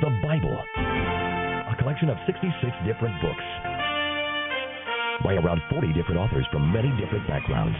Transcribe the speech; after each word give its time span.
The 0.00 0.08
Bible, 0.24 0.56
a 0.56 1.76
collection 1.76 2.08
of 2.08 2.16
66 2.24 2.48
different 2.88 3.20
books 3.20 3.44
by 5.22 5.36
around 5.36 5.60
40 5.68 5.92
different 5.92 6.16
authors 6.16 6.46
from 6.50 6.72
many 6.72 6.88
different 6.96 7.28
backgrounds. 7.28 7.76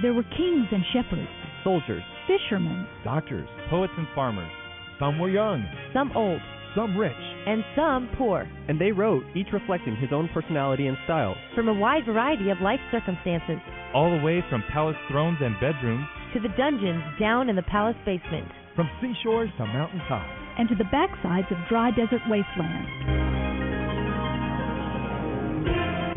There 0.00 0.14
were 0.14 0.22
kings 0.38 0.70
and 0.70 0.84
shepherds, 0.94 1.26
soldiers, 1.64 2.04
fishermen, 2.30 2.86
doctors, 3.02 3.48
poets, 3.68 3.92
and 3.98 4.06
farmers. 4.14 4.52
Some 5.00 5.18
were 5.18 5.28
young, 5.28 5.66
some 5.92 6.12
old, 6.14 6.40
some 6.76 6.96
rich, 6.96 7.12
and 7.18 7.64
some 7.74 8.08
poor. 8.16 8.48
And 8.68 8.80
they 8.80 8.92
wrote, 8.92 9.24
each 9.34 9.48
reflecting 9.52 9.96
his 9.96 10.10
own 10.12 10.30
personality 10.32 10.86
and 10.86 10.96
style, 11.02 11.34
from 11.56 11.66
a 11.66 11.74
wide 11.74 12.06
variety 12.06 12.50
of 12.50 12.60
life 12.60 12.78
circumstances, 12.92 13.58
all 13.92 14.16
the 14.16 14.24
way 14.24 14.38
from 14.48 14.62
palace 14.72 14.96
thrones 15.10 15.38
and 15.40 15.58
bedrooms 15.58 16.06
to 16.32 16.38
the 16.38 16.54
dungeons 16.56 17.02
down 17.18 17.48
in 17.48 17.56
the 17.56 17.62
palace 17.62 17.98
basement, 18.06 18.46
from 18.74 18.90
seashores 19.00 19.50
to 19.58 19.66
mountain 19.66 20.00
tops, 20.08 20.30
and 20.58 20.68
to 20.68 20.74
the 20.74 20.84
backsides 20.84 21.50
of 21.50 21.58
dry 21.68 21.90
desert 21.90 22.22
wastelands. 22.28 22.88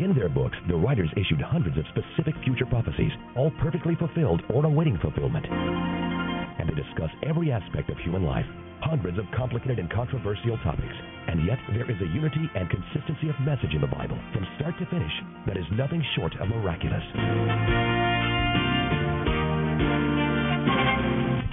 In 0.00 0.14
their 0.14 0.28
books, 0.28 0.56
the 0.68 0.76
writers 0.76 1.10
issued 1.16 1.40
hundreds 1.40 1.76
of 1.76 1.84
specific 1.90 2.34
future 2.44 2.66
prophecies, 2.66 3.10
all 3.36 3.50
perfectly 3.60 3.96
fulfilled 3.96 4.42
or 4.54 4.64
awaiting 4.64 4.96
fulfillment. 5.02 5.44
And 5.46 6.68
they 6.68 6.74
discuss 6.74 7.10
every 7.26 7.50
aspect 7.50 7.90
of 7.90 7.98
human 7.98 8.22
life, 8.24 8.46
hundreds 8.80 9.18
of 9.18 9.24
complicated 9.36 9.78
and 9.78 9.90
controversial 9.90 10.56
topics. 10.58 10.94
And 11.26 11.44
yet, 11.44 11.58
there 11.74 11.90
is 11.90 12.00
a 12.00 12.14
unity 12.14 12.48
and 12.54 12.70
consistency 12.70 13.28
of 13.28 13.38
message 13.40 13.74
in 13.74 13.80
the 13.80 13.88
Bible, 13.88 14.18
from 14.32 14.46
start 14.56 14.78
to 14.78 14.86
finish, 14.86 15.12
that 15.46 15.56
is 15.56 15.66
nothing 15.72 16.02
short 16.14 16.32
of 16.40 16.48
miraculous. 16.48 18.07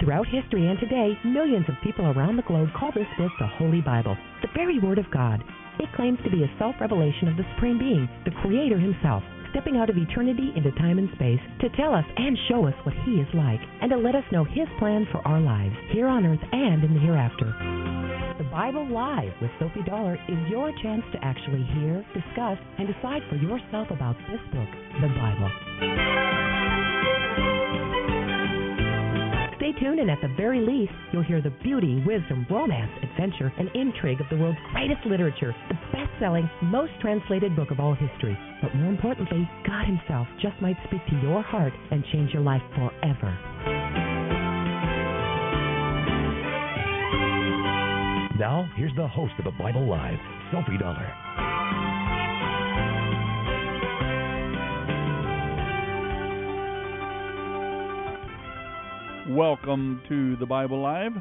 Throughout 0.06 0.28
history 0.28 0.68
and 0.68 0.78
today, 0.78 1.18
millions 1.24 1.66
of 1.66 1.74
people 1.82 2.06
around 2.06 2.36
the 2.36 2.46
globe 2.46 2.68
call 2.78 2.92
this 2.94 3.10
book 3.18 3.32
the 3.40 3.50
Holy 3.58 3.80
Bible, 3.80 4.16
the 4.40 4.46
very 4.54 4.78
Word 4.78 4.98
of 4.98 5.10
God. 5.10 5.42
It 5.80 5.90
claims 5.96 6.20
to 6.22 6.30
be 6.30 6.44
a 6.44 6.58
self 6.60 6.76
revelation 6.80 7.26
of 7.26 7.36
the 7.36 7.42
Supreme 7.56 7.76
Being, 7.76 8.08
the 8.24 8.30
Creator 8.40 8.78
Himself, 8.78 9.24
stepping 9.50 9.76
out 9.76 9.90
of 9.90 9.98
eternity 9.98 10.52
into 10.54 10.70
time 10.78 10.98
and 10.98 11.10
space 11.16 11.42
to 11.58 11.74
tell 11.74 11.92
us 11.92 12.04
and 12.16 12.38
show 12.46 12.68
us 12.68 12.74
what 12.86 12.94
He 13.02 13.18
is 13.18 13.26
like, 13.34 13.58
and 13.82 13.90
to 13.90 13.98
let 13.98 14.14
us 14.14 14.22
know 14.30 14.44
His 14.44 14.70
plan 14.78 15.08
for 15.10 15.26
our 15.26 15.40
lives, 15.40 15.74
here 15.90 16.06
on 16.06 16.24
earth 16.24 16.44
and 16.52 16.84
in 16.84 16.94
the 16.94 17.02
hereafter. 17.02 17.50
The 18.38 18.46
Bible 18.54 18.86
Live 18.86 19.34
with 19.42 19.50
Soapy 19.58 19.82
Dollar 19.90 20.14
is 20.30 20.38
your 20.48 20.70
chance 20.86 21.02
to 21.14 21.24
actually 21.24 21.66
hear, 21.82 22.06
discuss, 22.14 22.62
and 22.78 22.86
decide 22.86 23.26
for 23.26 23.42
yourself 23.42 23.90
about 23.90 24.14
this 24.30 24.40
book, 24.54 24.70
the 25.02 25.10
Bible. 25.18 26.45
Stay 29.66 29.80
tuned, 29.80 29.98
and 29.98 30.08
at 30.08 30.20
the 30.22 30.28
very 30.36 30.60
least, 30.60 30.92
you'll 31.12 31.24
hear 31.24 31.42
the 31.42 31.50
beauty, 31.64 32.00
wisdom, 32.06 32.46
romance, 32.48 32.92
adventure, 33.02 33.52
and 33.58 33.68
intrigue 33.74 34.20
of 34.20 34.28
the 34.30 34.36
world's 34.36 34.58
greatest 34.72 35.04
literature, 35.04 35.52
the 35.68 35.74
best 35.90 36.08
selling, 36.20 36.48
most 36.62 36.92
translated 37.00 37.56
book 37.56 37.72
of 37.72 37.80
all 37.80 37.92
history. 37.92 38.38
But 38.62 38.76
more 38.76 38.90
importantly, 38.90 39.48
God 39.66 39.86
Himself 39.86 40.28
just 40.40 40.54
might 40.62 40.76
speak 40.86 41.04
to 41.06 41.20
your 41.20 41.42
heart 41.42 41.72
and 41.90 42.04
change 42.12 42.32
your 42.32 42.42
life 42.42 42.62
forever. 42.76 43.36
Now, 48.38 48.70
here's 48.76 48.94
the 48.94 49.08
host 49.08 49.32
of 49.40 49.46
the 49.46 49.58
Bible 49.58 49.88
Live, 49.88 50.18
Soapy 50.52 50.78
Dollar. 50.78 51.45
Welcome 59.36 60.00
to 60.08 60.34
the 60.36 60.46
Bible 60.46 60.80
Live. 60.80 61.12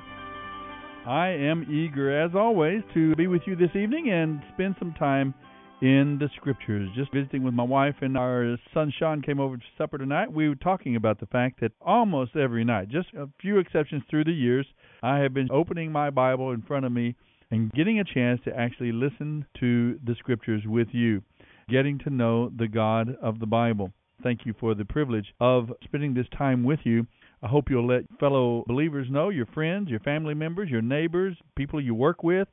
I 1.06 1.28
am 1.32 1.68
eager, 1.70 2.18
as 2.18 2.32
always, 2.34 2.82
to 2.94 3.14
be 3.18 3.28
with 3.28 3.42
you 3.46 3.58
this 3.58 3.76
evening 3.76 4.10
and 4.10 4.42
spend 4.54 4.78
some 4.80 4.94
time 4.94 5.34
in 5.82 6.18
the 6.18 6.30
Scriptures. 6.38 6.88
Just 6.96 7.12
visiting 7.12 7.44
with 7.44 7.54
my 7.54 7.66
wife 7.66 7.96
and 8.00 8.18
our 8.18 8.56
son 8.74 8.94
Sean 8.98 9.22
came 9.22 9.42
over 9.42 9.58
to 9.58 9.64
supper 9.78 9.98
tonight. 9.98 10.32
We 10.32 10.48
were 10.48 10.56
talking 10.56 10.96
about 10.96 11.20
the 11.20 11.26
fact 11.26 11.60
that 11.60 11.74
almost 11.82 12.38
every 12.38 12.64
night, 12.64 12.88
just 12.88 13.10
a 13.18 13.28
few 13.42 13.58
exceptions 13.60 14.04
through 14.10 14.24
the 14.24 14.32
years, 14.32 14.66
I 15.04 15.18
have 15.18 15.34
been 15.34 15.52
opening 15.52 15.92
my 15.92 16.10
Bible 16.10 16.52
in 16.52 16.62
front 16.62 16.86
of 16.86 16.94
me 16.94 17.16
and 17.52 17.70
getting 17.74 18.00
a 18.00 18.06
chance 18.06 18.40
to 18.46 18.58
actually 18.58 18.94
listen 18.94 19.46
to 19.60 20.00
the 20.06 20.16
Scriptures 20.20 20.62
with 20.66 20.88
you, 20.94 21.22
getting 21.68 22.00
to 22.06 22.10
know 22.10 22.50
the 22.58 22.70
God 22.70 23.18
of 23.22 23.42
the 23.42 23.46
Bible. 23.46 23.92
Thank 24.24 24.46
you 24.46 24.54
for 24.58 24.74
the 24.74 24.86
privilege 24.86 25.34
of 25.42 25.70
spending 25.84 26.14
this 26.14 26.28
time 26.38 26.64
with 26.64 26.80
you. 26.86 27.06
I 27.46 27.48
hope 27.48 27.70
you'll 27.70 27.86
let 27.86 28.06
fellow 28.20 28.64
believers 28.66 29.06
know, 29.12 29.30
your 29.30 29.46
friends, 29.46 29.88
your 29.88 30.00
family 30.00 30.34
members, 30.34 30.68
your 30.68 30.82
neighbors, 30.82 31.38
people 31.56 31.80
you 31.80 31.94
work 31.94 32.24
with, 32.24 32.48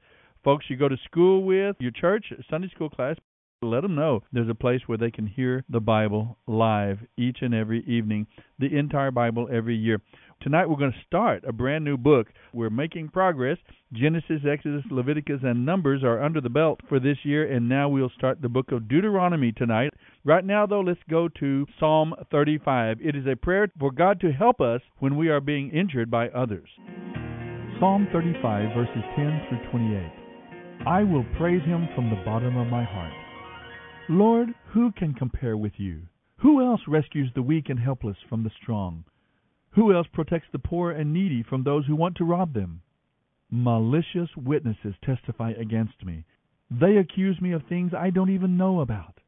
folks 0.44 0.66
you 0.68 0.76
go 0.76 0.86
to 0.86 0.98
school 1.06 1.44
with, 1.44 1.76
your 1.80 1.92
church, 1.92 2.26
Sunday 2.50 2.68
school 2.74 2.90
class. 2.90 3.16
Let 3.64 3.82
them 3.82 3.94
know 3.94 4.24
there's 4.32 4.48
a 4.48 4.56
place 4.56 4.80
where 4.86 4.98
they 4.98 5.12
can 5.12 5.24
hear 5.24 5.64
the 5.68 5.78
Bible 5.78 6.36
live 6.48 6.98
each 7.16 7.38
and 7.42 7.54
every 7.54 7.84
evening, 7.86 8.26
the 8.58 8.76
entire 8.76 9.12
Bible 9.12 9.48
every 9.52 9.76
year. 9.76 10.00
Tonight 10.40 10.68
we're 10.68 10.76
going 10.76 10.90
to 10.90 11.06
start 11.06 11.44
a 11.46 11.52
brand 11.52 11.84
new 11.84 11.96
book. 11.96 12.26
We're 12.52 12.70
making 12.70 13.10
progress. 13.10 13.58
Genesis, 13.92 14.40
Exodus, 14.50 14.82
Leviticus, 14.90 15.42
and 15.44 15.64
Numbers 15.64 16.02
are 16.02 16.20
under 16.20 16.40
the 16.40 16.50
belt 16.50 16.80
for 16.88 16.98
this 16.98 17.18
year, 17.22 17.52
and 17.52 17.68
now 17.68 17.88
we'll 17.88 18.10
start 18.18 18.42
the 18.42 18.48
book 18.48 18.72
of 18.72 18.88
Deuteronomy 18.88 19.52
tonight. 19.52 19.92
Right 20.24 20.44
now, 20.44 20.66
though, 20.66 20.80
let's 20.80 20.98
go 21.08 21.28
to 21.38 21.64
Psalm 21.78 22.14
35. 22.32 22.98
It 23.00 23.14
is 23.14 23.26
a 23.28 23.36
prayer 23.36 23.68
for 23.78 23.92
God 23.92 24.20
to 24.22 24.32
help 24.32 24.60
us 24.60 24.80
when 24.98 25.16
we 25.16 25.28
are 25.28 25.40
being 25.40 25.70
injured 25.70 26.10
by 26.10 26.30
others. 26.30 26.68
Psalm 27.78 28.08
35, 28.12 28.74
verses 28.74 29.04
10 29.14 29.42
through 29.48 29.70
28. 29.70 30.12
I 30.84 31.04
will 31.04 31.24
praise 31.38 31.62
him 31.62 31.88
from 31.94 32.10
the 32.10 32.20
bottom 32.24 32.56
of 32.56 32.66
my 32.66 32.82
heart. 32.82 33.12
Lord, 34.12 34.54
who 34.66 34.92
can 34.92 35.14
compare 35.14 35.56
with 35.56 35.80
you? 35.80 36.02
Who 36.40 36.62
else 36.62 36.82
rescues 36.86 37.30
the 37.34 37.40
weak 37.40 37.70
and 37.70 37.80
helpless 37.80 38.18
from 38.28 38.42
the 38.42 38.50
strong? 38.50 39.04
Who 39.70 39.94
else 39.94 40.06
protects 40.12 40.48
the 40.52 40.58
poor 40.58 40.90
and 40.90 41.14
needy 41.14 41.42
from 41.42 41.62
those 41.62 41.86
who 41.86 41.96
want 41.96 42.18
to 42.18 42.26
rob 42.26 42.52
them? 42.52 42.82
Malicious 43.50 44.28
witnesses 44.36 44.94
testify 45.02 45.52
against 45.52 46.04
me. 46.04 46.26
They 46.70 46.98
accuse 46.98 47.40
me 47.40 47.52
of 47.52 47.62
things 47.64 47.94
I 47.94 48.10
don't 48.10 48.28
even 48.28 48.58
know 48.58 48.80
about. 48.80 49.18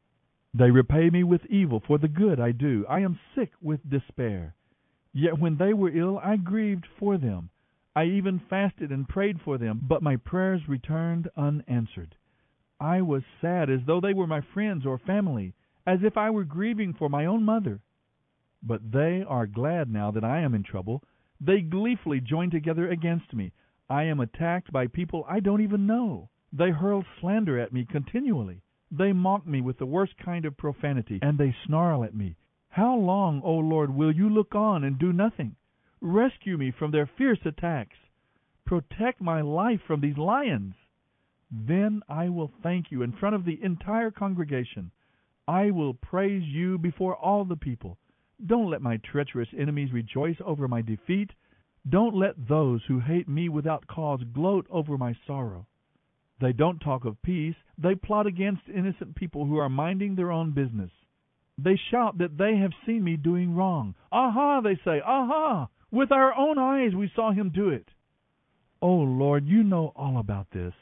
They 0.53 0.71
repay 0.71 1.09
me 1.09 1.25
with 1.25 1.47
evil 1.47 1.81
for 1.87 1.97
the 1.97 2.07
good 2.07 2.39
I 2.39 2.53
do. 2.53 2.85
I 2.87 3.01
am 3.01 3.19
sick 3.35 3.53
with 3.63 3.89
despair. 3.89 4.55
Yet 5.15 5.39
when 5.39 5.57
they 5.57 5.73
were 5.73 5.97
ill, 5.97 6.19
I 6.23 6.37
grieved 6.37 6.87
for 6.99 7.17
them. 7.17 7.49
I 7.97 8.05
even 8.05 8.39
fasted 8.51 8.91
and 8.91 9.09
prayed 9.09 9.41
for 9.41 9.57
them, 9.57 9.81
but 9.89 10.03
my 10.03 10.17
prayers 10.17 10.69
returned 10.69 11.31
unanswered. 11.39 12.17
I 12.85 13.01
was 13.01 13.25
sad 13.41 13.71
as 13.71 13.81
though 13.87 14.03
they 14.03 14.13
were 14.13 14.27
my 14.27 14.43
friends 14.43 14.85
or 14.85 14.99
family, 14.99 15.55
as 15.87 16.03
if 16.03 16.19
I 16.19 16.29
were 16.29 16.45
grieving 16.45 16.93
for 16.93 17.09
my 17.09 17.25
own 17.25 17.43
mother. 17.43 17.81
But 18.63 18.93
they 18.93 19.23
are 19.23 19.47
glad 19.47 19.91
now 19.91 20.11
that 20.11 20.23
I 20.23 20.41
am 20.41 20.55
in 20.55 20.65
trouble. 20.65 21.03
They 21.41 21.63
gleefully 21.63 22.21
join 22.21 22.51
together 22.51 22.91
against 22.91 23.33
me. 23.33 23.53
I 23.89 24.03
am 24.03 24.21
attacked 24.21 24.71
by 24.71 24.89
people 24.89 25.25
I 25.27 25.41
don't 25.41 25.63
even 25.63 25.87
know. 25.87 26.29
They 26.53 26.73
hurl 26.73 27.07
slander 27.19 27.59
at 27.59 27.73
me 27.73 27.87
continually. 27.87 28.61
They 28.91 29.15
mock 29.15 29.47
me 29.47 29.63
with 29.63 29.79
the 29.79 29.87
worst 29.87 30.19
kind 30.19 30.45
of 30.45 30.59
profanity, 30.59 31.21
and 31.23 31.39
they 31.39 31.57
snarl 31.65 32.05
at 32.05 32.15
me. 32.15 32.37
How 32.69 32.95
long, 32.97 33.41
O 33.43 33.55
Lord, 33.55 33.95
will 33.95 34.13
you 34.13 34.29
look 34.29 34.55
on 34.55 34.85
and 34.85 34.99
do 34.99 35.11
nothing? 35.11 35.57
Rescue 36.03 36.59
me 36.59 36.71
from 36.71 36.91
their 36.91 37.07
fierce 37.07 37.47
attacks. 37.47 37.97
Protect 38.67 39.23
my 39.23 39.41
life 39.41 39.81
from 39.87 40.03
these 40.03 40.19
lions. 40.19 40.75
Then 41.57 42.03
I 42.09 42.31
will 42.31 42.51
thank 42.65 42.91
you 42.91 43.03
in 43.03 43.13
front 43.13 43.37
of 43.37 43.45
the 43.45 43.63
entire 43.63 44.11
congregation. 44.11 44.91
I 45.47 45.71
will 45.71 45.95
praise 45.95 46.43
you 46.43 46.79
before 46.79 47.15
all 47.15 47.45
the 47.45 47.55
people. 47.55 47.97
Don't 48.45 48.71
let 48.71 48.83
my 48.83 48.97
treacherous 48.97 49.49
enemies 49.57 49.93
rejoice 49.93 50.37
over 50.45 50.67
my 50.67 50.83
defeat. 50.83 51.31
Don't 51.89 52.17
let 52.17 52.49
those 52.49 52.83
who 52.89 52.99
hate 52.99 53.29
me 53.29 53.49
without 53.49 53.87
cause 53.87 54.25
gloat 54.33 54.67
over 54.69 54.99
my 54.99 55.15
sorrow. 55.29 55.69
They 56.41 56.53
don't 56.53 56.81
talk 56.81 57.05
of 57.05 57.23
peace. 57.23 57.55
They 57.79 57.95
plot 57.95 58.27
against 58.27 58.69
innocent 58.69 59.15
people 59.15 59.47
who 59.47 59.59
are 59.59 59.69
minding 59.69 60.17
their 60.17 60.33
own 60.33 60.51
business. 60.51 60.91
They 61.57 61.77
shout 61.91 62.19
that 62.19 62.37
they 62.37 62.57
have 62.57 62.73
seen 62.85 63.05
me 63.05 63.17
doing 63.17 63.55
wrong. 63.55 63.95
Aha, 64.11 64.61
they 64.61 64.75
say, 64.85 65.01
aha! 65.01 65.69
With 65.93 66.11
our 66.11 66.35
own 66.35 66.59
eyes 66.59 66.97
we 66.97 67.13
saw 67.15 67.31
him 67.31 67.51
do 67.51 67.69
it. 67.69 67.89
Oh 68.83 68.97
Lord, 68.97 69.47
you 69.47 69.63
know 69.63 69.93
all 69.95 70.19
about 70.19 70.51
this. 70.51 70.75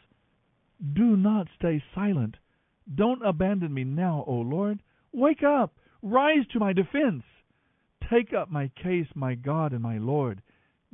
Do 0.94 1.16
not 1.16 1.48
stay 1.56 1.82
silent. 1.94 2.36
Don't 2.92 3.24
abandon 3.24 3.72
me 3.72 3.84
now, 3.84 4.24
O 4.26 4.34
Lord. 4.34 4.82
Wake 5.12 5.42
up! 5.42 5.78
Rise 6.02 6.46
to 6.48 6.58
my 6.58 6.72
defense! 6.72 7.22
Take 8.10 8.32
up 8.32 8.50
my 8.50 8.68
case, 8.68 9.06
my 9.14 9.34
God 9.36 9.72
and 9.72 9.82
my 9.82 9.98
Lord. 9.98 10.42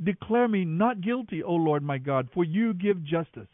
Declare 0.03 0.49
me 0.49 0.65
not 0.65 1.01
guilty, 1.01 1.43
O 1.43 1.55
Lord 1.55 1.83
my 1.83 1.99
God, 1.99 2.29
for 2.31 2.45
you 2.45 2.75
give 2.75 3.03
justice. 3.03 3.49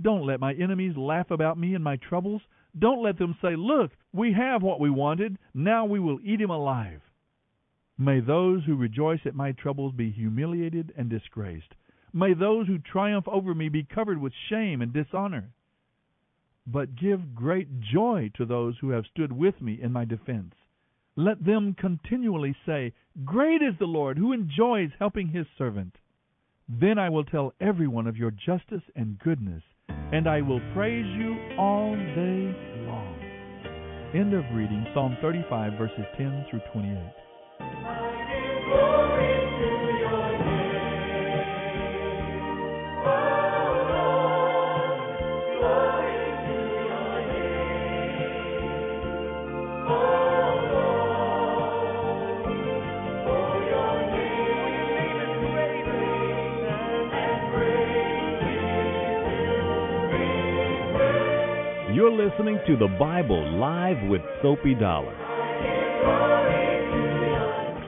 Don't 0.00 0.24
let 0.24 0.40
my 0.40 0.54
enemies 0.54 0.96
laugh 0.96 1.30
about 1.30 1.58
me 1.58 1.74
and 1.74 1.84
my 1.84 1.96
troubles. 1.96 2.42
Don't 2.78 3.02
let 3.02 3.18
them 3.18 3.36
say, 3.42 3.56
Look, 3.56 3.92
we 4.12 4.32
have 4.32 4.62
what 4.62 4.80
we 4.80 4.90
wanted. 4.90 5.38
Now 5.52 5.84
we 5.84 5.98
will 5.98 6.20
eat 6.24 6.40
him 6.40 6.50
alive. 6.50 7.02
May 7.98 8.20
those 8.20 8.64
who 8.64 8.76
rejoice 8.76 9.20
at 9.26 9.34
my 9.34 9.52
troubles 9.52 9.92
be 9.92 10.10
humiliated 10.10 10.92
and 10.96 11.10
disgraced. 11.10 11.74
May 12.12 12.34
those 12.34 12.66
who 12.66 12.78
triumph 12.78 13.26
over 13.26 13.54
me 13.54 13.68
be 13.68 13.84
covered 13.84 14.20
with 14.20 14.32
shame 14.48 14.82
and 14.82 14.92
dishonor. 14.92 15.50
But 16.66 16.96
give 16.96 17.34
great 17.34 17.80
joy 17.80 18.30
to 18.36 18.44
those 18.44 18.76
who 18.80 18.90
have 18.90 19.06
stood 19.06 19.32
with 19.32 19.60
me 19.60 19.80
in 19.80 19.92
my 19.92 20.04
defense. 20.04 20.54
Let 21.16 21.44
them 21.44 21.74
continually 21.74 22.54
say, 22.64 22.92
Great 23.24 23.62
is 23.62 23.74
the 23.78 23.86
Lord, 23.86 24.16
who 24.16 24.32
enjoys 24.32 24.90
helping 24.98 25.28
his 25.28 25.46
servant. 25.58 25.96
Then 26.68 26.98
I 26.98 27.10
will 27.10 27.24
tell 27.24 27.52
everyone 27.60 28.06
of 28.06 28.16
your 28.16 28.30
justice 28.30 28.82
and 28.94 29.18
goodness, 29.18 29.62
and 29.88 30.28
I 30.28 30.40
will 30.40 30.60
praise 30.74 31.06
you 31.18 31.36
all 31.58 31.96
day 31.96 32.54
long. 32.86 33.18
End 34.14 34.32
of 34.32 34.44
reading 34.54 34.86
Psalm 34.94 35.16
35, 35.20 35.78
verses 35.78 36.06
10 36.16 36.46
through 36.50 36.60
28. 36.72 39.31
You're 62.02 62.10
listening 62.10 62.58
to 62.66 62.76
the 62.76 62.88
Bible 62.98 63.60
Live 63.60 64.08
with 64.10 64.22
Soapy 64.42 64.74
Dollar. 64.74 65.14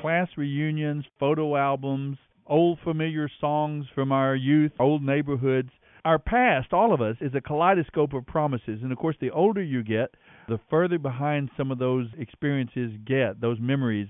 Class 0.00 0.28
reunions, 0.36 1.04
photo 1.18 1.56
albums, 1.56 2.16
old 2.46 2.78
familiar 2.84 3.28
songs 3.40 3.86
from 3.92 4.12
our 4.12 4.36
youth, 4.36 4.70
old 4.78 5.02
neighborhoods. 5.02 5.70
Our 6.04 6.20
past, 6.20 6.72
all 6.72 6.94
of 6.94 7.00
us, 7.00 7.16
is 7.20 7.32
a 7.34 7.40
kaleidoscope 7.40 8.12
of 8.12 8.24
promises. 8.24 8.78
And 8.84 8.92
of 8.92 8.98
course, 8.98 9.16
the 9.20 9.32
older 9.32 9.60
you 9.60 9.82
get, 9.82 10.14
the 10.46 10.60
further 10.70 11.00
behind 11.00 11.50
some 11.56 11.72
of 11.72 11.80
those 11.80 12.06
experiences 12.16 12.92
get, 13.04 13.40
those 13.40 13.58
memories. 13.58 14.06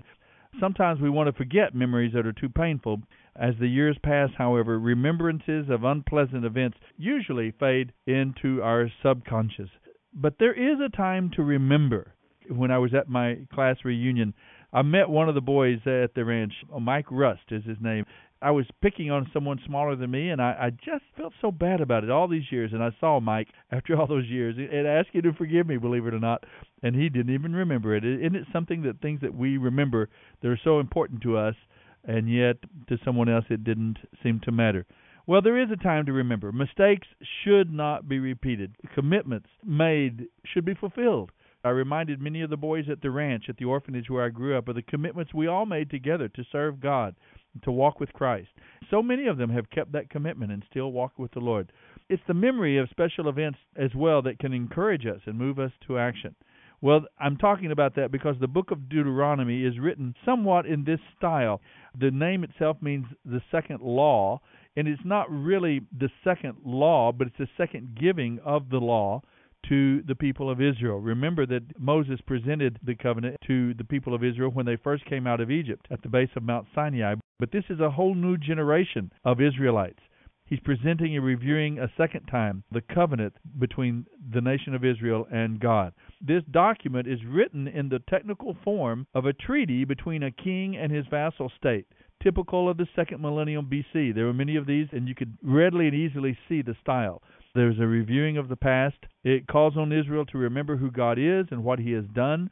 Sometimes 0.59 1.01
we 1.01 1.09
want 1.09 1.29
to 1.29 1.33
forget 1.33 1.73
memories 1.73 2.13
that 2.13 2.27
are 2.27 2.31
too 2.31 2.49
painful. 2.49 3.01
As 3.35 3.55
the 3.59 3.67
years 3.67 3.97
pass, 4.03 4.29
however, 4.37 4.77
remembrances 4.77 5.65
of 5.71 5.83
unpleasant 5.83 6.45
events 6.45 6.77
usually 6.95 7.55
fade 7.59 7.91
into 8.05 8.61
our 8.61 8.87
subconscious. 9.01 9.69
But 10.15 10.35
there 10.39 10.53
is 10.53 10.79
a 10.79 10.95
time 10.95 11.29
to 11.35 11.43
remember. 11.43 12.13
When 12.47 12.71
I 12.71 12.77
was 12.77 12.93
at 12.93 13.09
my 13.09 13.39
class 13.53 13.77
reunion, 13.83 14.33
I 14.71 14.81
met 14.81 15.09
one 15.09 15.27
of 15.27 15.35
the 15.35 15.41
boys 15.41 15.79
at 15.85 16.13
the 16.13 16.23
ranch. 16.23 16.53
Oh, 16.71 16.79
Mike 16.79 17.07
Rust 17.11 17.51
is 17.51 17.65
his 17.65 17.77
name. 17.81 18.05
I 18.41 18.51
was 18.51 18.65
picking 18.81 19.09
on 19.11 19.29
someone 19.33 19.59
smaller 19.65 19.95
than 19.95 20.11
me, 20.11 20.29
and 20.29 20.41
I, 20.41 20.55
I 20.61 20.69
just 20.69 21.03
felt 21.17 21.33
so 21.41 21.51
bad 21.51 21.81
about 21.81 22.03
it 22.03 22.11
all 22.11 22.27
these 22.27 22.51
years. 22.51 22.71
And 22.71 22.83
I 22.83 22.91
saw 22.99 23.19
Mike 23.19 23.49
after 23.71 23.99
all 23.99 24.07
those 24.07 24.27
years 24.27 24.55
and 24.57 24.87
asked 24.87 25.09
him 25.09 25.23
to 25.23 25.33
forgive 25.33 25.67
me, 25.67 25.77
believe 25.77 26.05
it 26.05 26.13
or 26.13 26.19
not, 26.19 26.45
and 26.81 26.95
he 26.95 27.09
didn't 27.09 27.33
even 27.33 27.53
remember 27.53 27.95
it. 27.95 28.05
Isn't 28.05 28.35
it 28.35 28.47
something 28.53 28.83
that 28.83 29.01
things 29.01 29.21
that 29.21 29.35
we 29.35 29.57
remember 29.57 30.09
that 30.41 30.47
are 30.47 30.59
so 30.63 30.79
important 30.79 31.21
to 31.23 31.37
us, 31.37 31.55
and 32.03 32.31
yet 32.31 32.57
to 32.87 32.97
someone 33.03 33.27
else 33.27 33.45
it 33.49 33.63
didn't 33.63 33.97
seem 34.21 34.39
to 34.41 34.51
matter? 34.51 34.85
Well, 35.27 35.41
there 35.41 35.61
is 35.61 35.71
a 35.71 35.75
time 35.75 36.05
to 36.05 36.13
remember. 36.13 36.51
Mistakes 36.51 37.07
should 37.43 37.73
not 37.73 38.07
be 38.07 38.19
repeated. 38.19 38.75
Commitments 38.93 39.49
made 39.63 40.27
should 40.45 40.65
be 40.65 40.75
fulfilled. 40.75 41.31
I 41.63 41.69
reminded 41.69 42.21
many 42.21 42.41
of 42.41 42.51
the 42.51 42.57
boys 42.57 42.85
at 42.91 43.01
the 43.01 43.09
ranch, 43.09 43.45
at 43.49 43.57
the 43.57 43.65
orphanage 43.65 44.07
where 44.07 44.23
I 44.23 44.29
grew 44.29 44.55
up, 44.55 44.67
of 44.67 44.75
the 44.75 44.83
commitments 44.83 45.33
we 45.33 45.47
all 45.47 45.65
made 45.65 45.89
together 45.89 46.27
to 46.27 46.43
serve 46.51 46.79
God, 46.79 47.15
to 47.63 47.71
walk 47.71 47.99
with 47.99 48.13
Christ. 48.13 48.49
So 48.91 49.01
many 49.01 49.25
of 49.25 49.37
them 49.37 49.49
have 49.49 49.71
kept 49.71 49.93
that 49.93 50.11
commitment 50.11 50.51
and 50.51 50.63
still 50.69 50.91
walk 50.91 51.17
with 51.17 51.31
the 51.31 51.39
Lord. 51.39 51.71
It's 52.07 52.21
the 52.27 52.35
memory 52.35 52.77
of 52.77 52.89
special 52.91 53.27
events 53.27 53.57
as 53.75 53.95
well 53.95 54.21
that 54.21 54.37
can 54.37 54.53
encourage 54.53 55.07
us 55.07 55.21
and 55.25 55.39
move 55.39 55.57
us 55.57 55.71
to 55.87 55.97
action. 55.97 56.35
Well, 56.81 57.05
I'm 57.19 57.37
talking 57.37 57.71
about 57.71 57.95
that 57.95 58.11
because 58.11 58.35
the 58.39 58.47
book 58.47 58.69
of 58.69 58.89
Deuteronomy 58.89 59.65
is 59.65 59.79
written 59.79 60.13
somewhat 60.23 60.67
in 60.67 60.83
this 60.83 60.99
style. 61.17 61.61
The 61.99 62.11
name 62.11 62.43
itself 62.43 62.77
means 62.79 63.07
the 63.25 63.41
second 63.49 63.81
law, 63.81 64.41
and 64.75 64.87
it's 64.87 65.05
not 65.05 65.31
really 65.31 65.81
the 65.97 66.09
second 66.23 66.57
law, 66.65 67.11
but 67.11 67.27
it's 67.27 67.37
the 67.37 67.47
second 67.57 67.97
giving 67.99 68.39
of 68.43 68.69
the 68.69 68.77
law 68.77 69.21
to 69.69 70.01
the 70.03 70.15
people 70.15 70.49
of 70.49 70.61
Israel. 70.61 70.99
Remember 70.99 71.45
that 71.45 71.79
Moses 71.79 72.19
presented 72.27 72.79
the 72.83 72.95
covenant 72.95 73.37
to 73.47 73.73
the 73.73 73.83
people 73.83 74.13
of 74.13 74.23
Israel 74.23 74.51
when 74.51 74.65
they 74.65 74.75
first 74.75 75.05
came 75.05 75.25
out 75.25 75.41
of 75.41 75.49
Egypt 75.49 75.87
at 75.89 76.01
the 76.03 76.09
base 76.09 76.29
of 76.35 76.43
Mount 76.43 76.67
Sinai. 76.75 77.15
But 77.39 77.51
this 77.51 77.63
is 77.69 77.79
a 77.79 77.89
whole 77.89 78.15
new 78.15 78.37
generation 78.37 79.11
of 79.23 79.41
Israelites. 79.41 79.99
He's 80.47 80.59
presenting 80.59 81.15
and 81.15 81.25
reviewing 81.25 81.79
a 81.79 81.91
second 81.97 82.27
time 82.27 82.63
the 82.71 82.81
covenant 82.81 83.33
between 83.57 84.05
the 84.31 84.41
nation 84.41 84.75
of 84.75 84.85
Israel 84.85 85.27
and 85.31 85.59
God. 85.59 85.93
This 86.21 86.43
document 86.51 87.07
is 87.07 87.25
written 87.25 87.67
in 87.67 87.89
the 87.89 88.03
technical 88.07 88.55
form 88.63 89.07
of 89.15 89.25
a 89.25 89.33
treaty 89.33 89.85
between 89.85 90.21
a 90.21 90.31
king 90.31 90.77
and 90.77 90.91
his 90.91 91.07
vassal 91.07 91.51
state 91.57 91.87
typical 92.21 92.69
of 92.69 92.77
the 92.77 92.87
second 92.95 93.21
millennium 93.21 93.69
BC. 93.69 94.13
There 94.13 94.25
were 94.25 94.33
many 94.33 94.55
of 94.55 94.65
these, 94.65 94.87
and 94.91 95.07
you 95.07 95.15
could 95.15 95.37
readily 95.43 95.87
and 95.87 95.95
easily 95.95 96.37
see 96.49 96.61
the 96.61 96.75
style. 96.81 97.21
There's 97.53 97.79
a 97.79 97.87
reviewing 97.87 98.37
of 98.37 98.49
the 98.49 98.55
past. 98.55 98.97
It 99.23 99.47
calls 99.47 99.77
on 99.77 99.91
Israel 99.91 100.25
to 100.27 100.37
remember 100.37 100.75
who 100.75 100.91
God 100.91 101.17
is 101.17 101.45
and 101.51 101.63
what 101.63 101.79
He 101.79 101.91
has 101.91 102.05
done. 102.13 102.49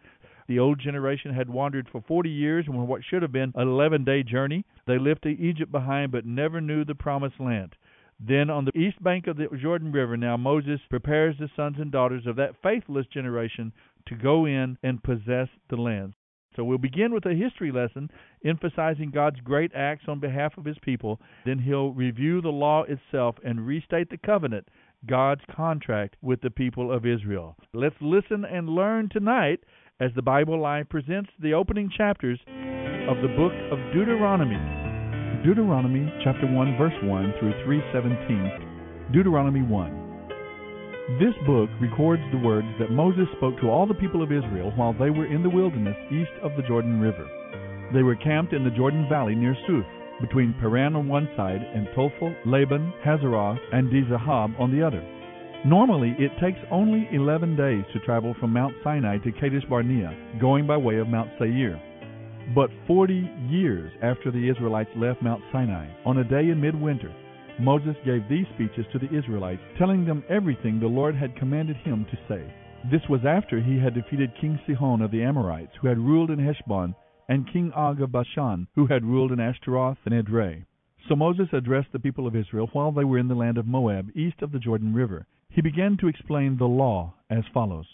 The 0.47 0.59
old 0.59 0.79
generation 0.79 1.33
had 1.33 1.49
wandered 1.49 1.87
for 1.89 2.01
40 2.01 2.29
years 2.29 2.65
on 2.67 2.87
what 2.87 3.03
should 3.03 3.21
have 3.21 3.31
been 3.31 3.53
an 3.55 3.67
11 3.67 4.03
day 4.03 4.23
journey. 4.23 4.65
They 4.85 4.97
left 4.97 5.25
Egypt 5.25 5.71
behind 5.71 6.11
but 6.11 6.25
never 6.25 6.59
knew 6.59 6.83
the 6.83 6.95
promised 6.95 7.39
land. 7.39 7.75
Then 8.19 8.49
on 8.49 8.65
the 8.65 8.77
east 8.77 9.01
bank 9.03 9.27
of 9.27 9.37
the 9.37 9.47
Jordan 9.61 9.91
River, 9.91 10.15
now 10.15 10.37
Moses 10.37 10.79
prepares 10.89 11.37
the 11.37 11.49
sons 11.55 11.77
and 11.79 11.91
daughters 11.91 12.25
of 12.25 12.35
that 12.37 12.55
faithless 12.61 13.07
generation 13.07 13.73
to 14.07 14.15
go 14.15 14.45
in 14.45 14.77
and 14.83 15.03
possess 15.03 15.49
the 15.69 15.77
land. 15.77 16.13
So 16.55 16.63
we'll 16.63 16.77
begin 16.77 17.13
with 17.13 17.25
a 17.25 17.33
history 17.33 17.71
lesson 17.71 18.09
emphasizing 18.45 19.11
God's 19.11 19.39
great 19.39 19.71
acts 19.75 20.05
on 20.07 20.19
behalf 20.19 20.57
of 20.57 20.65
his 20.65 20.77
people. 20.81 21.19
Then 21.45 21.59
he'll 21.59 21.91
review 21.91 22.41
the 22.41 22.49
law 22.49 22.83
itself 22.83 23.35
and 23.43 23.65
restate 23.65 24.09
the 24.09 24.17
covenant, 24.17 24.67
God's 25.07 25.41
contract 25.55 26.15
with 26.21 26.41
the 26.41 26.49
people 26.49 26.91
of 26.91 27.05
Israel. 27.05 27.55
Let's 27.73 27.95
listen 28.01 28.45
and 28.45 28.69
learn 28.69 29.09
tonight 29.11 29.59
as 29.99 30.11
the 30.15 30.21
Bible 30.21 30.59
Live 30.59 30.89
presents 30.89 31.29
the 31.39 31.53
opening 31.53 31.89
chapters 31.95 32.39
of 33.09 33.17
the 33.21 33.33
book 33.37 33.53
of 33.71 33.79
Deuteronomy. 33.93 34.59
Deuteronomy 35.43 36.11
chapter 36.23 36.47
1 36.47 36.77
verse 36.77 36.93
1 37.03 37.33
through 37.39 37.53
317. 37.65 39.11
Deuteronomy 39.11 39.61
1. 39.61 40.02
This 41.19 41.35
book 41.45 41.69
records 41.81 42.23
the 42.31 42.37
words 42.37 42.67
that 42.79 42.89
Moses 42.89 43.27
spoke 43.35 43.59
to 43.59 43.69
all 43.69 43.85
the 43.85 43.93
people 43.93 44.23
of 44.23 44.31
Israel 44.31 44.71
while 44.77 44.93
they 44.93 45.09
were 45.09 45.25
in 45.25 45.43
the 45.43 45.49
wilderness 45.49 45.97
east 46.09 46.31
of 46.41 46.55
the 46.55 46.63
Jordan 46.65 47.01
River. 47.01 47.27
They 47.93 48.03
were 48.03 48.15
camped 48.15 48.53
in 48.53 48.63
the 48.63 48.71
Jordan 48.71 49.09
Valley 49.09 49.35
near 49.35 49.53
Suph, 49.67 49.85
between 50.21 50.55
Paran 50.61 50.95
on 50.95 51.09
one 51.09 51.27
side 51.35 51.59
and 51.61 51.89
Tophel, 51.89 52.33
Laban, 52.45 52.93
Hazeroth, 53.05 53.59
and 53.73 53.91
Dizahab 53.91 54.57
on 54.57 54.71
the 54.71 54.81
other. 54.81 55.03
Normally, 55.65 56.15
it 56.19 56.31
takes 56.39 56.59
only 56.71 57.09
11 57.11 57.57
days 57.57 57.83
to 57.91 57.99
travel 58.05 58.33
from 58.39 58.53
Mount 58.53 58.73
Sinai 58.81 59.17
to 59.25 59.31
Kadesh 59.33 59.65
Barnea, 59.69 60.15
going 60.39 60.65
by 60.65 60.77
way 60.77 60.99
of 60.99 61.09
Mount 61.09 61.29
Seir. 61.37 61.81
But 62.55 62.69
40 62.87 63.29
years 63.49 63.91
after 64.01 64.31
the 64.31 64.49
Israelites 64.49 64.89
left 64.95 65.21
Mount 65.21 65.43
Sinai, 65.51 65.89
on 66.05 66.19
a 66.19 66.23
day 66.23 66.49
in 66.49 66.61
midwinter, 66.61 67.13
Moses 67.59 67.95
gave 68.03 68.27
these 68.27 68.47
speeches 68.55 68.85
to 68.91 68.99
the 68.99 69.13
Israelites, 69.15 69.61
telling 69.77 70.05
them 70.05 70.23
everything 70.27 70.79
the 70.79 70.87
Lord 70.87 71.15
had 71.15 71.35
commanded 71.35 71.77
him 71.77 72.05
to 72.05 72.17
say. 72.27 72.51
This 72.91 73.07
was 73.07 73.23
after 73.25 73.61
he 73.61 73.77
had 73.77 73.93
defeated 73.93 74.35
King 74.41 74.59
Sihon 74.65 75.01
of 75.01 75.11
the 75.11 75.23
Amorites, 75.23 75.75
who 75.79 75.87
had 75.87 75.99
ruled 75.99 76.31
in 76.31 76.39
Heshbon, 76.39 76.95
and 77.29 77.47
King 77.51 77.71
Og 77.73 78.01
of 78.01 78.11
Bashan, 78.11 78.67
who 78.75 78.87
had 78.87 79.05
ruled 79.05 79.31
in 79.31 79.39
Ashtaroth 79.39 79.99
and 80.05 80.13
Edrei. 80.13 80.65
So 81.07 81.15
Moses 81.15 81.47
addressed 81.53 81.91
the 81.91 81.99
people 81.99 82.27
of 82.27 82.35
Israel 82.35 82.69
while 82.73 82.91
they 82.91 83.03
were 83.03 83.17
in 83.17 83.27
the 83.27 83.35
land 83.35 83.57
of 83.57 83.67
Moab, 83.67 84.09
east 84.15 84.41
of 84.41 84.51
the 84.51 84.59
Jordan 84.59 84.93
River. 84.93 85.27
He 85.49 85.61
began 85.61 85.95
to 85.97 86.07
explain 86.07 86.57
the 86.57 86.67
law 86.67 87.13
as 87.29 87.43
follows 87.53 87.85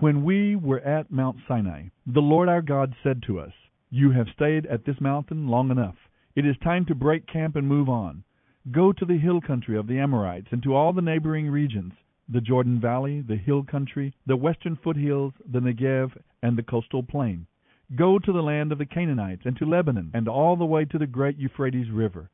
When 0.00 0.22
we 0.22 0.54
were 0.54 0.80
at 0.80 1.10
Mount 1.10 1.38
Sinai, 1.48 1.88
the 2.06 2.20
Lord 2.20 2.48
our 2.48 2.62
God 2.62 2.94
said 3.02 3.22
to 3.22 3.40
us, 3.40 3.52
You 3.90 4.10
have 4.10 4.28
stayed 4.34 4.66
at 4.66 4.84
this 4.84 5.00
mountain 5.00 5.48
long 5.48 5.70
enough. 5.70 5.96
It 6.34 6.44
is 6.44 6.56
time 6.58 6.84
to 6.86 6.94
break 6.94 7.26
camp 7.26 7.56
and 7.56 7.66
move 7.66 7.88
on. 7.88 8.24
Go 8.70 8.92
to 8.92 9.04
the 9.04 9.18
hill 9.18 9.40
country 9.40 9.76
of 9.76 9.88
the 9.88 9.98
Amorites 9.98 10.48
and 10.52 10.62
to 10.62 10.74
all 10.74 10.92
the 10.92 11.02
neighboring 11.02 11.50
regions 11.50 11.94
the 12.28 12.40
Jordan 12.40 12.80
Valley, 12.80 13.20
the 13.20 13.36
hill 13.36 13.64
country, 13.64 14.14
the 14.26 14.36
western 14.36 14.76
foothills, 14.76 15.32
the 15.50 15.58
Negev, 15.58 16.12
and 16.42 16.56
the 16.56 16.62
coastal 16.62 17.02
plain. 17.02 17.46
Go 17.96 18.18
to 18.18 18.32
the 18.32 18.42
land 18.42 18.70
of 18.70 18.78
the 18.78 18.86
Canaanites 18.86 19.42
and 19.44 19.56
to 19.56 19.66
Lebanon 19.66 20.12
and 20.14 20.28
all 20.28 20.56
the 20.56 20.64
way 20.64 20.84
to 20.84 20.98
the 20.98 21.06
great 21.06 21.36
Euphrates 21.36 21.90
River. 21.90 22.30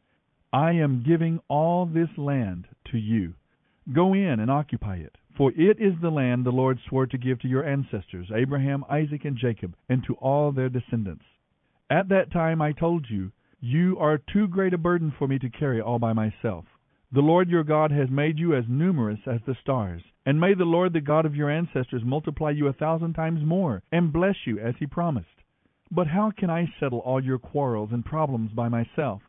I 0.53 0.73
am 0.73 1.03
giving 1.03 1.41
all 1.49 1.87
this 1.87 2.11
land 2.17 2.67
to 2.93 2.99
you. 2.99 3.35
Go 3.93 4.13
in 4.13 4.39
and 4.39 4.51
occupy 4.51 4.97
it, 4.97 5.17
for 5.37 5.51
it 5.53 5.81
is 5.81 5.95
the 6.01 6.11
land 6.11 6.45
the 6.45 6.51
Lord 6.51 6.79
swore 6.89 7.07
to 7.07 7.19
give 7.19 7.41
to 7.41 7.49
your 7.49 7.65
ancestors, 7.65 8.31
Abraham, 8.35 8.85
Isaac, 8.91 9.25
and 9.25 9.37
Jacob, 9.37 9.75
and 9.89 10.05
to 10.05 10.15
all 10.15 10.53
their 10.53 10.69
descendants. 10.69 11.25
At 11.91 12.11
that 12.11 12.31
time 12.31 12.61
I 12.61 12.73
told 12.73 13.07
you, 13.09 13.33
You 13.61 13.99
are 13.99 14.19
too 14.19 14.47
great 14.47 14.73
a 14.73 14.79
burden 14.79 15.11
for 15.19 15.27
me 15.27 15.39
to 15.41 15.51
carry 15.51 15.81
all 15.81 15.99
by 15.99 16.13
myself. 16.13 16.65
The 17.11 17.23
Lord 17.23 17.49
your 17.49 17.65
God 17.65 17.91
has 17.91 18.09
made 18.09 18.39
you 18.39 18.55
as 18.55 18.69
numerous 18.69 19.19
as 19.27 19.41
the 19.47 19.57
stars. 19.61 20.03
And 20.25 20.41
may 20.41 20.55
the 20.55 20.65
Lord, 20.65 20.93
the 20.93 21.01
God 21.01 21.27
of 21.27 21.35
your 21.35 21.51
ancestors, 21.51 22.05
multiply 22.05 22.51
you 22.51 22.69
a 22.69 22.73
thousand 22.73 23.15
times 23.15 23.45
more, 23.45 23.83
and 23.91 24.13
bless 24.13 24.47
you 24.47 24.61
as 24.61 24.77
he 24.79 24.87
promised. 24.87 25.43
But 25.91 26.07
how 26.07 26.31
can 26.31 26.51
I 26.51 26.73
settle 26.79 27.01
all 27.01 27.25
your 27.25 27.39
quarrels 27.39 27.91
and 27.93 28.05
problems 28.05 28.53
by 28.53 28.69
myself? 28.69 29.23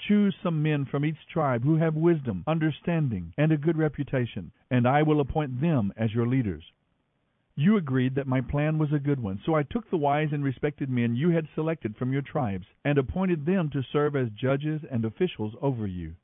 Choose 0.00 0.34
some 0.42 0.62
men 0.62 0.84
from 0.84 1.04
each 1.04 1.26
tribe 1.32 1.62
who 1.62 1.76
have 1.76 1.94
wisdom, 1.94 2.44
understanding, 2.46 3.32
and 3.38 3.52
a 3.52 3.56
good 3.56 3.78
reputation, 3.78 4.52
and 4.70 4.86
I 4.86 5.02
will 5.02 5.20
appoint 5.20 5.60
them 5.62 5.92
as 5.96 6.12
your 6.12 6.26
leaders. 6.26 6.64
You 7.54 7.76
agreed 7.76 8.14
that 8.14 8.26
my 8.26 8.40
plan 8.40 8.78
was 8.78 8.92
a 8.92 8.98
good 8.98 9.20
one, 9.20 9.38
so 9.44 9.54
I 9.54 9.62
took 9.62 9.90
the 9.90 9.98
wise 9.98 10.32
and 10.32 10.42
respected 10.42 10.88
men 10.88 11.14
you 11.14 11.28
had 11.30 11.46
selected 11.54 11.96
from 11.96 12.10
your 12.10 12.22
tribes 12.22 12.66
and 12.82 12.96
appointed 12.96 13.44
them 13.44 13.68
to 13.70 13.82
serve 13.92 14.16
as 14.16 14.30
judges 14.30 14.80
and 14.90 15.04
officials 15.04 15.54
over 15.60 15.86
you. 15.86 16.14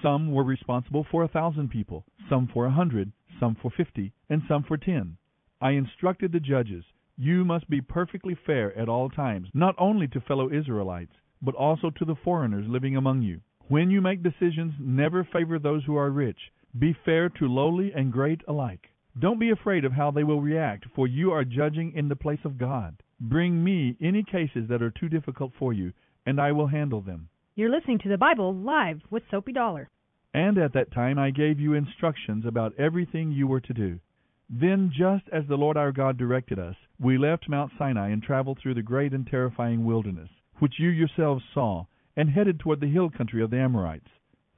Some 0.00 0.32
were 0.32 0.44
responsible 0.44 1.04
for 1.04 1.22
a 1.22 1.28
thousand 1.28 1.68
people, 1.68 2.06
some 2.28 2.46
for 2.46 2.64
a 2.64 2.70
hundred, 2.70 3.12
some 3.38 3.54
for 3.54 3.70
fifty, 3.70 4.12
and 4.30 4.42
some 4.48 4.62
for 4.62 4.78
ten. 4.78 5.18
I 5.60 5.72
instructed 5.72 6.32
the 6.32 6.40
judges, 6.40 6.86
You 7.18 7.44
must 7.44 7.68
be 7.68 7.82
perfectly 7.82 8.34
fair 8.34 8.74
at 8.76 8.88
all 8.88 9.10
times, 9.10 9.48
not 9.52 9.74
only 9.76 10.08
to 10.08 10.20
fellow 10.22 10.50
Israelites, 10.50 11.12
but 11.42 11.54
also 11.54 11.90
to 11.90 12.04
the 12.06 12.16
foreigners 12.16 12.66
living 12.66 12.96
among 12.96 13.20
you. 13.20 13.42
When 13.68 13.90
you 13.90 14.00
make 14.00 14.22
decisions, 14.22 14.72
never 14.80 15.22
favor 15.22 15.58
those 15.58 15.84
who 15.84 15.96
are 15.96 16.10
rich. 16.10 16.50
Be 16.78 16.94
fair 17.04 17.28
to 17.28 17.46
lowly 17.46 17.92
and 17.92 18.10
great 18.10 18.40
alike. 18.48 18.88
Don't 19.18 19.38
be 19.38 19.50
afraid 19.50 19.84
of 19.84 19.92
how 19.92 20.10
they 20.10 20.24
will 20.24 20.40
react, 20.40 20.86
for 20.94 21.06
you 21.06 21.32
are 21.32 21.44
judging 21.44 21.92
in 21.94 22.08
the 22.08 22.16
place 22.16 22.40
of 22.44 22.56
God. 22.56 22.96
Bring 23.20 23.62
me 23.62 23.94
any 24.00 24.22
cases 24.22 24.68
that 24.68 24.82
are 24.82 24.90
too 24.90 25.08
difficult 25.08 25.52
for 25.58 25.72
you, 25.72 25.92
and 26.24 26.40
I 26.40 26.52
will 26.52 26.66
handle 26.66 27.02
them. 27.02 27.28
You're 27.54 27.70
listening 27.70 27.98
to 28.00 28.08
the 28.08 28.16
Bible 28.16 28.54
live 28.54 29.02
with 29.10 29.22
Soapy 29.30 29.52
Dollar. 29.52 29.90
And 30.32 30.56
at 30.56 30.72
that 30.72 30.92
time 30.92 31.18
I 31.18 31.30
gave 31.30 31.60
you 31.60 31.74
instructions 31.74 32.46
about 32.46 32.74
everything 32.78 33.30
you 33.30 33.46
were 33.46 33.60
to 33.60 33.74
do. 33.74 34.00
Then, 34.48 34.90
just 34.90 35.28
as 35.30 35.46
the 35.46 35.58
Lord 35.58 35.76
our 35.76 35.92
God 35.92 36.16
directed 36.16 36.58
us, 36.58 36.76
we 36.98 37.18
left 37.18 37.50
Mount 37.50 37.72
Sinai 37.78 38.08
and 38.08 38.22
traveled 38.22 38.58
through 38.58 38.74
the 38.74 38.82
great 38.82 39.12
and 39.12 39.26
terrifying 39.26 39.84
wilderness, 39.84 40.30
which 40.58 40.78
you 40.78 40.88
yourselves 40.88 41.44
saw, 41.52 41.84
and 42.16 42.30
headed 42.30 42.58
toward 42.58 42.80
the 42.80 42.90
hill 42.90 43.10
country 43.10 43.42
of 43.42 43.50
the 43.50 43.58
Amorites. 43.58 44.08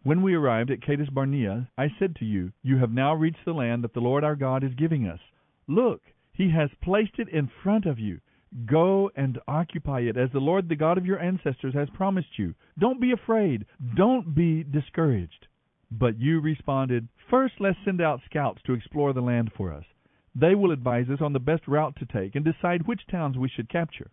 When 0.05 0.21
we 0.21 0.35
arrived 0.35 0.71
at 0.71 0.83
Kadesh 0.83 1.09
Barnea, 1.09 1.67
I 1.79 1.89
said 1.99 2.15
to 2.17 2.27
you, 2.27 2.53
You 2.63 2.77
have 2.77 2.93
now 2.93 3.15
reached 3.15 3.43
the 3.47 3.55
land 3.55 3.83
that 3.83 3.95
the 3.95 4.01
Lord 4.01 4.23
our 4.23 4.37
God 4.37 4.63
is 4.63 4.75
giving 4.75 5.09
us. 5.09 5.21
Look, 5.67 6.03
he 6.31 6.51
has 6.51 6.69
placed 6.83 7.19
it 7.19 7.31
in 7.31 7.51
front 7.63 7.87
of 7.87 7.99
you. 7.99 8.21
Go 8.67 9.11
and 9.17 9.39
occupy 9.49 10.01
it 10.01 10.19
as 10.19 10.31
the 10.31 10.41
Lord 10.41 10.69
the 10.69 10.77
God 10.77 10.99
of 10.99 11.07
your 11.07 11.19
ancestors 11.21 11.73
has 11.73 11.89
promised 11.95 12.39
you. 12.39 12.55
Don't 12.79 13.01
be 13.01 13.13
afraid. 13.13 13.65
Don't 13.97 14.35
be 14.35 14.63
discouraged. 14.63 15.47
But 15.91 16.21
you 16.21 16.39
responded, 16.39 17.09
First 17.31 17.55
let's 17.59 17.79
send 17.83 18.03
out 18.03 18.21
scouts 18.27 18.61
to 18.67 18.75
explore 18.75 19.15
the 19.15 19.23
land 19.23 19.53
for 19.57 19.73
us. 19.73 19.87
They 20.35 20.55
will 20.55 20.71
advise 20.71 21.09
us 21.09 21.23
on 21.23 21.33
the 21.33 21.41
best 21.41 21.67
route 21.67 21.97
to 21.97 22.05
take 22.05 22.35
and 22.35 22.45
decide 22.45 22.87
which 22.87 23.07
towns 23.11 23.39
we 23.39 23.49
should 23.49 23.71
capture. 23.71 24.11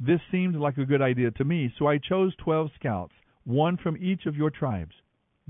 This 0.00 0.20
seemed 0.32 0.56
like 0.56 0.78
a 0.78 0.86
good 0.86 1.02
idea 1.02 1.32
to 1.32 1.44
me, 1.44 1.70
so 1.78 1.86
I 1.86 1.98
chose 1.98 2.34
twelve 2.36 2.70
scouts, 2.76 3.12
one 3.44 3.76
from 3.76 3.98
each 3.98 4.24
of 4.24 4.34
your 4.34 4.48
tribes. 4.48 4.94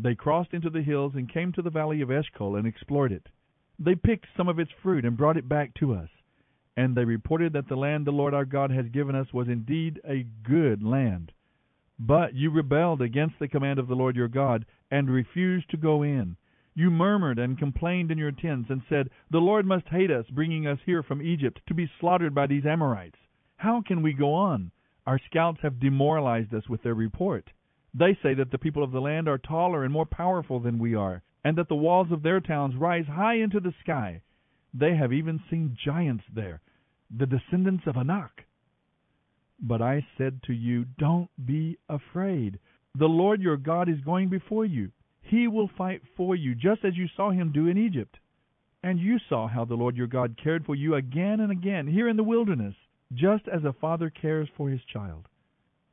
They 0.00 0.14
crossed 0.14 0.54
into 0.54 0.70
the 0.70 0.82
hills 0.82 1.14
and 1.16 1.28
came 1.28 1.50
to 1.52 1.62
the 1.62 1.70
valley 1.70 2.00
of 2.02 2.10
Eshcol 2.10 2.54
and 2.54 2.68
explored 2.68 3.10
it. 3.10 3.28
They 3.80 3.96
picked 3.96 4.26
some 4.36 4.48
of 4.48 4.60
its 4.60 4.70
fruit 4.80 5.04
and 5.04 5.16
brought 5.16 5.36
it 5.36 5.48
back 5.48 5.74
to 5.74 5.92
us. 5.92 6.08
And 6.76 6.94
they 6.94 7.04
reported 7.04 7.52
that 7.54 7.68
the 7.68 7.76
land 7.76 8.06
the 8.06 8.12
Lord 8.12 8.32
our 8.32 8.44
God 8.44 8.70
has 8.70 8.86
given 8.88 9.16
us 9.16 9.32
was 9.32 9.48
indeed 9.48 10.00
a 10.04 10.24
good 10.44 10.84
land. 10.84 11.32
But 11.98 12.34
you 12.34 12.50
rebelled 12.50 13.02
against 13.02 13.40
the 13.40 13.48
command 13.48 13.80
of 13.80 13.88
the 13.88 13.96
Lord 13.96 14.14
your 14.14 14.28
God 14.28 14.64
and 14.88 15.10
refused 15.10 15.68
to 15.70 15.76
go 15.76 16.04
in. 16.04 16.36
You 16.74 16.92
murmured 16.92 17.40
and 17.40 17.58
complained 17.58 18.12
in 18.12 18.18
your 18.18 18.30
tents 18.30 18.70
and 18.70 18.82
said, 18.88 19.10
The 19.32 19.40
Lord 19.40 19.66
must 19.66 19.88
hate 19.88 20.12
us, 20.12 20.26
bringing 20.30 20.68
us 20.68 20.78
here 20.86 21.02
from 21.02 21.20
Egypt 21.20 21.60
to 21.66 21.74
be 21.74 21.90
slaughtered 21.98 22.36
by 22.36 22.46
these 22.46 22.64
Amorites. 22.64 23.18
How 23.56 23.82
can 23.82 24.02
we 24.02 24.12
go 24.12 24.32
on? 24.32 24.70
Our 25.04 25.18
scouts 25.18 25.58
have 25.62 25.80
demoralized 25.80 26.54
us 26.54 26.68
with 26.68 26.84
their 26.84 26.94
report. 26.94 27.50
They 27.94 28.14
say 28.22 28.34
that 28.34 28.50
the 28.50 28.58
people 28.58 28.82
of 28.82 28.92
the 28.92 29.00
land 29.00 29.28
are 29.28 29.38
taller 29.38 29.82
and 29.82 29.92
more 29.92 30.06
powerful 30.06 30.60
than 30.60 30.78
we 30.78 30.94
are, 30.94 31.22
and 31.42 31.56
that 31.56 31.68
the 31.68 31.74
walls 31.74 32.12
of 32.12 32.22
their 32.22 32.40
towns 32.40 32.76
rise 32.76 33.06
high 33.06 33.34
into 33.34 33.60
the 33.60 33.74
sky. 33.80 34.22
They 34.74 34.94
have 34.96 35.12
even 35.12 35.42
seen 35.50 35.76
giants 35.82 36.24
there, 36.32 36.60
the 37.10 37.26
descendants 37.26 37.86
of 37.86 37.96
Anak. 37.96 38.44
But 39.60 39.82
I 39.82 40.06
said 40.16 40.42
to 40.44 40.52
you, 40.52 40.84
Don't 40.84 41.30
be 41.44 41.78
afraid. 41.88 42.58
The 42.94 43.08
Lord 43.08 43.40
your 43.40 43.56
God 43.56 43.88
is 43.88 44.00
going 44.00 44.28
before 44.28 44.64
you. 44.64 44.92
He 45.22 45.48
will 45.48 45.68
fight 45.68 46.02
for 46.16 46.36
you, 46.36 46.54
just 46.54 46.84
as 46.84 46.96
you 46.96 47.08
saw 47.08 47.30
him 47.30 47.52
do 47.52 47.66
in 47.66 47.78
Egypt. 47.78 48.18
And 48.82 49.00
you 49.00 49.18
saw 49.18 49.48
how 49.48 49.64
the 49.64 49.74
Lord 49.74 49.96
your 49.96 50.06
God 50.06 50.36
cared 50.42 50.64
for 50.64 50.74
you 50.74 50.94
again 50.94 51.40
and 51.40 51.50
again 51.50 51.86
here 51.86 52.08
in 52.08 52.16
the 52.16 52.22
wilderness, 52.22 52.76
just 53.12 53.48
as 53.48 53.64
a 53.64 53.72
father 53.72 54.10
cares 54.10 54.48
for 54.56 54.68
his 54.68 54.84
child. 54.84 55.26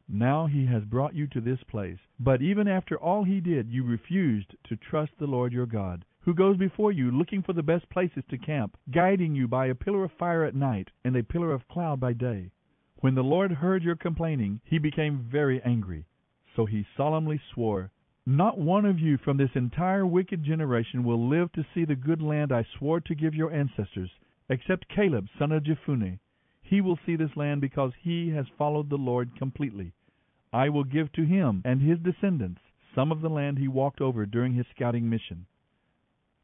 Now 0.07 0.45
he 0.45 0.67
has 0.67 0.85
brought 0.85 1.15
you 1.15 1.25
to 1.27 1.41
this 1.41 1.63
place. 1.63 1.97
But 2.19 2.41
even 2.41 2.67
after 2.67 2.95
all 2.95 3.24
he 3.24 3.41
did, 3.41 3.71
you 3.71 3.83
refused 3.83 4.55
to 4.65 4.75
trust 4.75 5.17
the 5.17 5.25
Lord 5.25 5.51
your 5.51 5.65
God, 5.65 6.05
who 6.19 6.33
goes 6.33 6.57
before 6.57 6.91
you, 6.91 7.09
looking 7.09 7.41
for 7.41 7.53
the 7.53 7.63
best 7.63 7.89
places 7.89 8.24
to 8.29 8.38
camp, 8.38 8.77
guiding 8.91 9.33
you 9.33 9.47
by 9.47 9.65
a 9.65 9.75
pillar 9.75 10.03
of 10.03 10.12
fire 10.12 10.43
at 10.43 10.53
night 10.53 10.91
and 11.03 11.15
a 11.15 11.24
pillar 11.24 11.51
of 11.51 11.67
cloud 11.67 12.00
by 12.00 12.13
day. 12.13 12.51
When 12.97 13.15
the 13.15 13.24
Lord 13.24 13.51
heard 13.51 13.83
your 13.83 13.95
complaining, 13.95 14.62
he 14.63 14.77
became 14.77 15.27
very 15.29 15.62
angry. 15.63 16.05
So 16.55 16.65
he 16.65 16.85
solemnly 16.95 17.41
swore, 17.53 17.91
Not 18.25 18.59
one 18.59 18.85
of 18.85 19.00
you 19.00 19.17
from 19.17 19.38
this 19.38 19.55
entire 19.55 20.05
wicked 20.05 20.43
generation 20.43 21.03
will 21.03 21.27
live 21.27 21.51
to 21.53 21.65
see 21.74 21.83
the 21.83 21.95
good 21.95 22.21
land 22.21 22.51
I 22.51 22.63
swore 22.77 23.00
to 23.01 23.15
give 23.15 23.33
your 23.33 23.51
ancestors, 23.51 24.12
except 24.50 24.88
Caleb, 24.88 25.27
son 25.38 25.51
of 25.51 25.63
Jephunneh. 25.63 26.19
He 26.67 26.81
will 26.81 26.98
see 27.05 27.15
this 27.15 27.36
land 27.36 27.62
because 27.62 27.93
he 28.01 28.29
has 28.31 28.48
followed 28.57 28.89
the 28.89 28.98
Lord 28.98 29.36
completely. 29.38 29.93
I 30.51 30.69
will 30.69 30.84
give 30.84 31.12
to 31.12 31.24
him 31.24 31.62
and 31.63 31.79
his 31.79 32.00
descendants 32.00 32.60
some 32.95 33.12
of 33.12 33.22
the 33.22 33.29
land 33.29 33.60
he 33.60 33.67
walked 33.67 34.01
over 34.01 34.25
during 34.25 34.53
his 34.53 34.65
scouting 34.75 35.07
mission. 35.07 35.45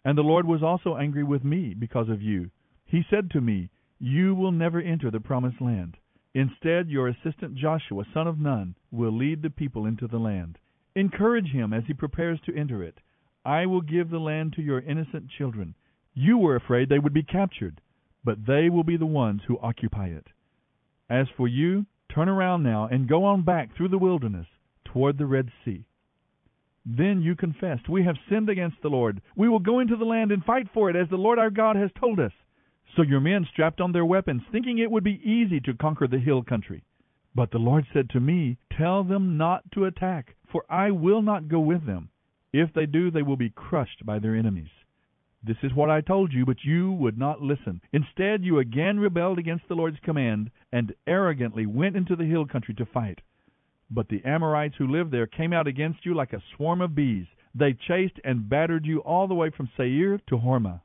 And 0.06 0.16
the 0.16 0.24
Lord 0.24 0.46
was 0.46 0.62
also 0.62 0.96
angry 0.96 1.24
with 1.24 1.44
me 1.44 1.74
because 1.74 2.08
of 2.08 2.22
you. 2.22 2.52
He 2.86 3.04
said 3.10 3.32
to 3.32 3.42
me, 3.42 3.70
You 4.00 4.36
will 4.36 4.52
never 4.52 4.80
enter 4.80 5.10
the 5.10 5.20
promised 5.20 5.60
land. 5.60 5.98
Instead, 6.36 6.90
your 6.90 7.08
assistant 7.08 7.56
Joshua, 7.56 8.06
son 8.14 8.28
of 8.28 8.40
Nun, 8.40 8.76
will 8.92 9.12
lead 9.12 9.42
the 9.42 9.50
people 9.50 9.88
into 9.88 10.08
the 10.08 10.20
land. 10.20 10.60
Encourage 10.96 11.50
him 11.50 11.74
as 11.74 11.86
he 11.88 11.94
prepares 11.96 12.40
to 12.42 12.56
enter 12.56 12.84
it. 12.84 13.00
I 13.44 13.66
will 13.66 13.82
give 13.82 14.12
the 14.12 14.20
land 14.20 14.54
to 14.54 14.62
your 14.62 14.82
innocent 14.82 15.30
children. 15.32 15.74
You 16.14 16.38
were 16.38 16.56
afraid 16.56 16.90
they 16.90 17.00
would 17.00 17.14
be 17.14 17.24
captured 17.24 17.82
but 18.24 18.46
they 18.46 18.70
will 18.70 18.84
be 18.84 18.98
the 18.98 19.06
ones 19.06 19.42
who 19.48 19.60
occupy 19.60 20.08
it. 20.08 20.28
As 21.10 21.28
for 21.36 21.48
you, 21.48 21.86
turn 22.14 22.30
around 22.30 22.64
now 22.64 22.88
and 22.88 23.08
go 23.08 23.24
on 23.26 23.44
back 23.44 23.76
through 23.76 23.90
the 23.90 23.98
wilderness 23.98 24.48
toward 24.86 25.18
the 25.18 25.26
Red 25.26 25.52
Sea. 25.64 25.86
Then 26.86 27.22
you 27.22 27.36
confessed, 27.36 27.88
We 27.88 28.04
have 28.04 28.18
sinned 28.30 28.50
against 28.50 28.82
the 28.82 28.90
Lord. 28.90 29.22
We 29.36 29.48
will 29.48 29.60
go 29.60 29.80
into 29.80 29.96
the 29.96 30.06
land 30.06 30.32
and 30.32 30.44
fight 30.44 30.68
for 30.74 30.90
it 30.90 30.96
as 30.96 31.10
the 31.10 31.18
Lord 31.18 31.38
our 31.38 31.52
God 31.52 31.76
has 31.76 31.92
told 32.00 32.20
us. 32.20 32.34
So 32.96 33.04
your 33.04 33.20
men 33.20 33.46
strapped 33.46 33.80
on 33.80 33.92
their 33.92 34.06
weapons, 34.06 34.42
thinking 34.52 34.78
it 34.78 34.92
would 34.92 35.04
be 35.04 35.22
easy 35.24 35.60
to 35.62 35.74
conquer 35.74 36.08
the 36.08 36.20
hill 36.20 36.44
country. 36.44 36.84
But 37.34 37.52
the 37.52 37.60
Lord 37.60 37.86
said 37.94 38.10
to 38.10 38.20
me, 38.20 38.58
Tell 38.78 39.04
them 39.04 39.38
not 39.38 39.72
to 39.74 39.86
attack, 39.86 40.36
for 40.52 40.66
I 40.70 40.92
will 40.92 41.22
not 41.22 41.48
go 41.48 41.60
with 41.60 41.86
them. 41.86 42.10
If 42.52 42.74
they 42.74 42.86
do, 42.86 43.10
they 43.12 43.22
will 43.22 43.38
be 43.38 43.50
crushed 43.50 44.06
by 44.06 44.20
their 44.20 44.36
enemies. 44.36 44.72
This 45.44 45.58
is 45.64 45.74
what 45.74 45.90
I 45.90 46.02
told 46.02 46.32
you, 46.32 46.46
but 46.46 46.64
you 46.64 46.92
would 46.92 47.18
not 47.18 47.42
listen. 47.42 47.82
Instead, 47.92 48.44
you 48.44 48.60
again 48.60 49.00
rebelled 49.00 49.40
against 49.40 49.68
the 49.68 49.76
Lord's 49.76 50.00
command, 50.04 50.52
and 50.72 50.94
arrogantly 51.08 51.66
went 51.66 51.96
into 51.96 52.16
the 52.16 52.26
hill 52.26 52.46
country 52.46 52.76
to 52.76 52.86
fight. 52.86 53.22
But 53.90 54.08
the 54.08 54.24
Amorites 54.24 54.76
who 54.78 54.88
lived 54.88 55.12
there 55.12 55.28
came 55.28 55.52
out 55.52 55.68
against 55.68 56.06
you 56.06 56.14
like 56.14 56.34
a 56.34 56.44
swarm 56.56 56.80
of 56.82 56.96
bees. 56.96 57.26
They 57.56 57.74
chased 57.74 58.20
and 58.24 58.48
battered 58.48 58.86
you 58.86 59.00
all 59.00 59.28
the 59.28 59.34
way 59.34 59.50
from 59.50 59.70
Seir 59.76 60.20
to 60.28 60.38
Hormah. 60.38 60.82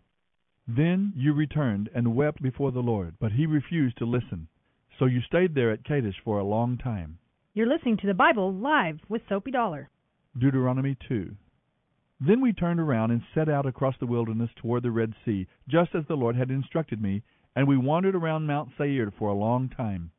Then 0.66 1.12
you 1.14 1.32
returned 1.32 1.90
and 1.94 2.16
wept 2.16 2.42
before 2.42 2.72
the 2.72 2.80
Lord, 2.80 3.14
but 3.20 3.32
he 3.32 3.46
refused 3.46 3.98
to 3.98 4.06
listen. 4.06 4.48
So 4.98 5.04
you 5.04 5.20
stayed 5.20 5.54
there 5.54 5.70
at 5.70 5.84
Kadesh 5.84 6.20
for 6.24 6.38
a 6.38 6.44
long 6.44 6.78
time. 6.78 7.18
You're 7.54 7.68
listening 7.68 7.98
to 7.98 8.06
the 8.06 8.14
Bible 8.14 8.52
live 8.52 8.98
with 9.08 9.22
Soapy 9.28 9.50
Dollar. 9.50 9.90
Deuteronomy 10.36 10.96
2. 11.08 11.36
Then 12.18 12.40
we 12.40 12.52
turned 12.52 12.80
around 12.80 13.10
and 13.10 13.22
set 13.34 13.48
out 13.48 13.66
across 13.66 13.98
the 13.98 14.06
wilderness 14.06 14.50
toward 14.56 14.82
the 14.82 14.90
Red 14.90 15.14
Sea, 15.24 15.46
just 15.68 15.94
as 15.94 16.06
the 16.06 16.16
Lord 16.16 16.34
had 16.34 16.50
instructed 16.50 17.00
me, 17.00 17.22
and 17.54 17.68
we 17.68 17.76
wandered 17.76 18.14
around 18.14 18.46
Mount 18.46 18.70
Seir 18.76 19.10
for 19.10 19.28
a 19.28 19.34
long 19.34 19.68
time. 19.68 20.10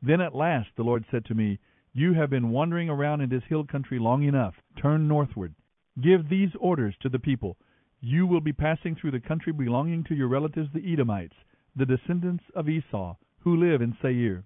Then 0.00 0.20
at 0.20 0.34
last 0.34 0.68
the 0.76 0.84
Lord 0.84 1.04
said 1.10 1.24
to 1.26 1.34
me, 1.34 1.58
You 1.92 2.14
have 2.14 2.30
been 2.30 2.50
wandering 2.50 2.88
around 2.88 3.20
in 3.20 3.28
this 3.28 3.44
hill 3.44 3.64
country 3.64 3.98
long 3.98 4.22
enough. 4.22 4.54
Turn 4.80 5.08
northward. 5.08 5.54
Give 6.00 6.28
these 6.28 6.54
orders 6.58 6.94
to 7.00 7.08
the 7.08 7.18
people. 7.18 7.58
You 8.00 8.26
will 8.26 8.40
be 8.40 8.52
passing 8.52 8.94
through 8.94 9.10
the 9.10 9.20
country 9.20 9.52
belonging 9.52 10.04
to 10.04 10.14
your 10.14 10.28
relatives 10.28 10.70
the 10.72 10.92
Edomites, 10.92 11.36
the 11.74 11.86
descendants 11.86 12.44
of 12.54 12.68
Esau, 12.68 13.16
who 13.40 13.56
live 13.56 13.82
in 13.82 13.96
Seir. 14.00 14.44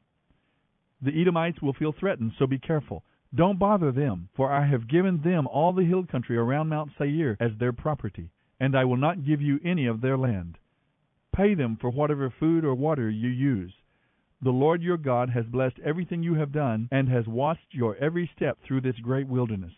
The 1.03 1.21
Edomites 1.21 1.63
will 1.63 1.73
feel 1.73 1.93
threatened, 1.93 2.33
so 2.39 2.47
be 2.47 2.59
careful. 2.59 3.05
Don't 3.35 3.59
bother 3.59 3.93
them, 3.93 4.29
for 4.35 4.51
I 4.51 4.67
have 4.67 4.89
given 4.89 5.21
them 5.23 5.47
all 5.47 5.73
the 5.73 5.85
hill 5.85 6.05
country 6.05 6.37
around 6.37 6.69
Mount 6.69 6.91
Seir 6.99 7.37
as 7.39 7.53
their 7.59 7.73
property, 7.73 8.31
and 8.59 8.77
I 8.77 8.85
will 8.85 8.97
not 8.97 9.25
give 9.25 9.41
you 9.41 9.61
any 9.65 9.87
of 9.87 10.01
their 10.01 10.19
land. 10.19 10.59
Pay 11.33 11.55
them 11.55 11.77
for 11.81 11.91
whatever 11.91 12.29
food 12.29 12.65
or 12.65 12.75
water 12.75 13.09
you 13.09 13.29
use. 13.29 13.73
The 14.43 14.51
Lord 14.51 14.83
your 14.83 14.97
God 14.97 15.31
has 15.31 15.47
blessed 15.47 15.79
everything 15.85 16.23
you 16.23 16.35
have 16.35 16.51
done, 16.51 16.89
and 16.91 17.09
has 17.09 17.29
watched 17.29 17.73
your 17.73 17.95
every 17.97 18.29
step 18.35 18.59
through 18.67 18.81
this 18.81 18.99
great 18.99 19.29
wilderness. 19.29 19.75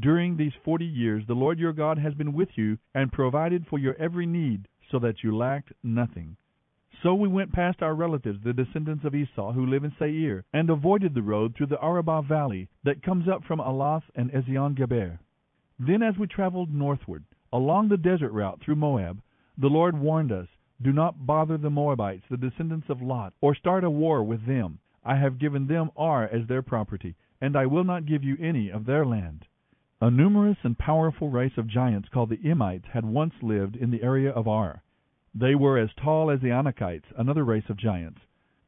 During 0.00 0.36
these 0.36 0.54
forty 0.64 0.86
years 0.86 1.26
the 1.26 1.34
Lord 1.34 1.58
your 1.58 1.72
God 1.74 1.98
has 1.98 2.14
been 2.14 2.32
with 2.32 2.56
you, 2.56 2.78
and 2.94 3.12
provided 3.12 3.66
for 3.66 3.78
your 3.78 3.94
every 3.96 4.26
need, 4.26 4.68
so 4.90 4.98
that 5.00 5.22
you 5.22 5.36
lacked 5.36 5.72
nothing. 5.82 6.36
So 7.04 7.14
we 7.14 7.28
went 7.28 7.52
past 7.52 7.82
our 7.82 7.94
relatives, 7.94 8.42
the 8.42 8.54
descendants 8.54 9.04
of 9.04 9.14
Esau, 9.14 9.52
who 9.52 9.66
live 9.66 9.84
in 9.84 9.92
Seir, 9.98 10.42
and 10.54 10.70
avoided 10.70 11.12
the 11.12 11.20
road 11.20 11.54
through 11.54 11.66
the 11.66 11.84
Arabah 11.84 12.22
valley 12.22 12.70
that 12.82 13.02
comes 13.02 13.28
up 13.28 13.44
from 13.44 13.58
Alath 13.58 14.04
and 14.14 14.32
Ezion 14.32 14.74
Geber. 14.74 15.18
Then, 15.78 16.02
as 16.02 16.16
we 16.16 16.26
traveled 16.26 16.72
northward, 16.72 17.24
along 17.52 17.90
the 17.90 17.98
desert 17.98 18.32
route 18.32 18.62
through 18.62 18.76
Moab, 18.76 19.20
the 19.58 19.68
Lord 19.68 20.00
warned 20.00 20.32
us, 20.32 20.48
Do 20.80 20.94
not 20.94 21.26
bother 21.26 21.58
the 21.58 21.68
Moabites, 21.68 22.24
the 22.30 22.38
descendants 22.38 22.88
of 22.88 23.02
Lot, 23.02 23.34
or 23.42 23.54
start 23.54 23.84
a 23.84 23.90
war 23.90 24.24
with 24.24 24.46
them. 24.46 24.78
I 25.04 25.16
have 25.16 25.38
given 25.38 25.66
them 25.66 25.90
Ar 25.98 26.24
as 26.24 26.46
their 26.46 26.62
property, 26.62 27.16
and 27.38 27.54
I 27.54 27.66
will 27.66 27.84
not 27.84 28.06
give 28.06 28.24
you 28.24 28.38
any 28.40 28.70
of 28.70 28.86
their 28.86 29.04
land. 29.04 29.46
A 30.00 30.10
numerous 30.10 30.56
and 30.62 30.78
powerful 30.78 31.28
race 31.28 31.58
of 31.58 31.66
giants 31.66 32.08
called 32.08 32.30
the 32.30 32.48
Emites 32.48 32.86
had 32.94 33.04
once 33.04 33.34
lived 33.42 33.76
in 33.76 33.90
the 33.90 34.02
area 34.02 34.30
of 34.30 34.48
Ar. 34.48 34.82
They 35.34 35.56
were 35.56 35.78
as 35.78 35.92
tall 35.94 36.30
as 36.30 36.40
the 36.40 36.52
Anakites, 36.52 37.12
another 37.16 37.44
race 37.44 37.68
of 37.68 37.76
giants. 37.76 38.20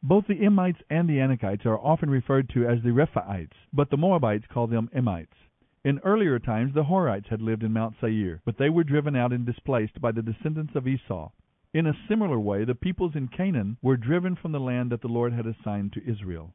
Both 0.02 0.26
the 0.26 0.44
Emites 0.44 0.82
and 0.90 1.08
the 1.08 1.20
Anakites 1.20 1.64
are 1.64 1.78
often 1.78 2.10
referred 2.10 2.48
to 2.50 2.66
as 2.66 2.82
the 2.82 2.90
Rephaites, 2.90 3.54
but 3.72 3.88
the 3.88 3.96
Moabites 3.96 4.46
call 4.48 4.66
them 4.66 4.90
Emites. 4.92 5.36
In 5.84 6.00
earlier 6.00 6.40
times 6.40 6.74
the 6.74 6.82
Horites 6.82 7.28
had 7.28 7.40
lived 7.40 7.62
in 7.62 7.72
Mount 7.72 7.94
Seir, 8.00 8.40
but 8.44 8.58
they 8.58 8.68
were 8.68 8.82
driven 8.82 9.14
out 9.14 9.32
and 9.32 9.46
displaced 9.46 10.00
by 10.00 10.10
the 10.10 10.22
descendants 10.22 10.74
of 10.74 10.88
Esau. 10.88 11.30
In 11.72 11.86
a 11.86 11.96
similar 12.08 12.40
way 12.40 12.64
the 12.64 12.74
peoples 12.74 13.14
in 13.14 13.28
Canaan 13.28 13.76
were 13.80 13.96
driven 13.96 14.34
from 14.34 14.50
the 14.50 14.58
land 14.58 14.90
that 14.90 15.02
the 15.02 15.08
Lord 15.08 15.32
had 15.32 15.46
assigned 15.46 15.92
to 15.92 16.04
Israel. 16.04 16.52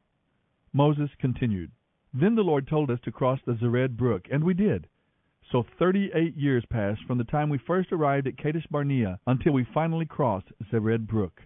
Moses 0.74 1.10
continued, 1.18 1.70
Then 2.12 2.34
the 2.34 2.44
Lord 2.44 2.66
told 2.68 2.90
us 2.90 3.00
to 3.04 3.12
cross 3.12 3.40
the 3.46 3.54
Zered 3.54 3.96
brook, 3.96 4.28
and 4.30 4.44
we 4.44 4.52
did. 4.52 4.88
So 5.50 5.66
thirty-eight 5.78 6.36
years 6.36 6.64
passed 6.70 7.02
from 7.06 7.18
the 7.18 7.24
time 7.24 7.48
we 7.48 7.58
first 7.58 7.92
arrived 7.92 8.26
at 8.26 8.38
Kadesh 8.38 8.66
Barnea 8.70 9.18
until 9.26 9.52
we 9.52 9.64
finally 9.64 10.06
crossed 10.06 10.52
Zered 10.70 11.06
brook. 11.06 11.42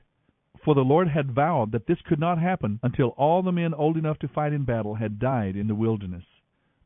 For 0.64 0.74
the 0.74 0.84
Lord 0.84 1.08
had 1.08 1.32
vowed 1.32 1.72
that 1.72 1.86
this 1.86 2.00
could 2.02 2.20
not 2.20 2.38
happen 2.38 2.80
until 2.82 3.10
all 3.10 3.42
the 3.42 3.52
men 3.52 3.72
old 3.74 3.96
enough 3.96 4.18
to 4.20 4.28
fight 4.28 4.52
in 4.52 4.64
battle 4.64 4.94
had 4.94 5.18
died 5.18 5.56
in 5.56 5.66
the 5.66 5.74
wilderness. 5.74 6.24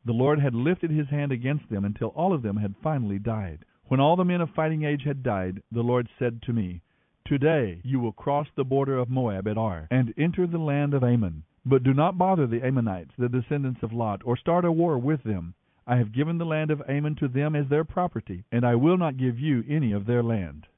The 0.04 0.12
Lord 0.12 0.40
had 0.40 0.54
lifted 0.54 0.90
his 0.90 1.08
hand 1.08 1.32
against 1.32 1.68
them 1.68 1.84
until 1.84 2.08
all 2.08 2.32
of 2.32 2.42
them 2.42 2.56
had 2.56 2.74
finally 2.82 3.18
died. 3.18 3.64
When 3.86 4.00
all 4.00 4.16
the 4.16 4.24
men 4.24 4.40
of 4.40 4.50
fighting 4.50 4.84
age 4.84 5.02
had 5.04 5.22
died, 5.22 5.62
the 5.72 5.82
Lord 5.82 6.08
said 6.18 6.42
to 6.42 6.52
me, 6.52 6.80
Today 7.26 7.80
you 7.84 8.00
will 8.00 8.12
cross 8.12 8.46
the 8.54 8.64
border 8.64 8.98
of 8.98 9.10
Moab 9.10 9.46
at 9.46 9.58
Ar, 9.58 9.88
and 9.90 10.14
enter 10.16 10.46
the 10.46 10.58
land 10.58 10.94
of 10.94 11.04
Ammon. 11.04 11.44
But 11.66 11.82
do 11.82 11.92
not 11.92 12.16
bother 12.16 12.46
the 12.46 12.64
Ammonites, 12.64 13.12
the 13.18 13.28
descendants 13.28 13.82
of 13.82 13.92
Lot, 13.92 14.22
or 14.24 14.36
start 14.36 14.64
a 14.64 14.72
war 14.72 14.98
with 14.98 15.22
them. 15.22 15.54
I 15.90 15.96
have 15.96 16.12
given 16.12 16.38
the 16.38 16.46
land 16.46 16.70
of 16.70 16.80
Ammon 16.88 17.16
to 17.16 17.26
them 17.26 17.56
as 17.56 17.66
their 17.66 17.82
property, 17.82 18.44
and 18.52 18.64
I 18.64 18.76
will 18.76 18.96
not 18.96 19.16
give 19.16 19.40
you 19.40 19.64
any 19.68 19.90
of 19.90 20.06
their 20.06 20.22
land. 20.22 20.68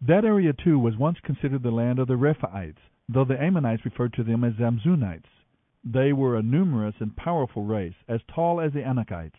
That 0.00 0.24
area 0.24 0.52
too 0.52 0.80
was 0.80 0.96
once 0.96 1.20
considered 1.20 1.62
the 1.62 1.70
land 1.70 2.00
of 2.00 2.08
the 2.08 2.16
Rephaites, 2.16 2.80
though 3.08 3.24
the 3.24 3.40
Ammonites 3.40 3.84
referred 3.84 4.12
to 4.14 4.24
them 4.24 4.42
as 4.42 4.54
Zamzummites. 4.54 5.28
They 5.84 6.12
were 6.12 6.36
a 6.36 6.42
numerous 6.42 6.96
and 6.98 7.14
powerful 7.14 7.62
race, 7.62 7.94
as 8.08 8.20
tall 8.24 8.60
as 8.60 8.72
the 8.72 8.82
Anakites. 8.82 9.38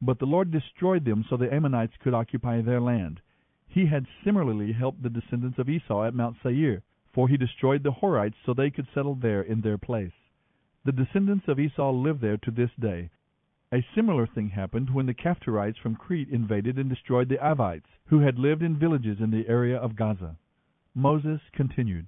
But 0.00 0.20
the 0.20 0.26
Lord 0.26 0.52
destroyed 0.52 1.04
them 1.04 1.24
so 1.28 1.36
the 1.36 1.52
Ammonites 1.52 1.96
could 1.96 2.14
occupy 2.14 2.60
their 2.60 2.80
land. 2.80 3.20
He 3.66 3.86
had 3.86 4.06
similarly 4.22 4.70
helped 4.70 5.02
the 5.02 5.10
descendants 5.10 5.58
of 5.58 5.68
Esau 5.68 6.04
at 6.04 6.14
Mount 6.14 6.36
Seir, 6.44 6.84
for 7.12 7.26
he 7.26 7.36
destroyed 7.36 7.82
the 7.82 7.90
Horites 7.90 8.36
so 8.46 8.54
they 8.54 8.70
could 8.70 8.86
settle 8.94 9.16
there 9.16 9.42
in 9.42 9.62
their 9.62 9.78
place. 9.78 10.14
The 10.84 10.92
descendants 10.92 11.48
of 11.48 11.58
Esau 11.58 11.90
live 11.90 12.20
there 12.20 12.36
to 12.36 12.52
this 12.52 12.70
day. 12.78 13.10
A 13.72 13.86
similar 13.94 14.26
thing 14.26 14.50
happened 14.50 14.90
when 14.90 15.06
the 15.06 15.14
Caphtorites 15.14 15.78
from 15.78 15.96
Crete 15.96 16.28
invaded 16.28 16.78
and 16.78 16.90
destroyed 16.90 17.30
the 17.30 17.38
Avites, 17.38 17.88
who 18.04 18.20
had 18.20 18.38
lived 18.38 18.62
in 18.62 18.76
villages 18.76 19.18
in 19.18 19.30
the 19.30 19.48
area 19.48 19.78
of 19.78 19.96
Gaza. 19.96 20.36
Moses 20.94 21.40
continued, 21.54 22.06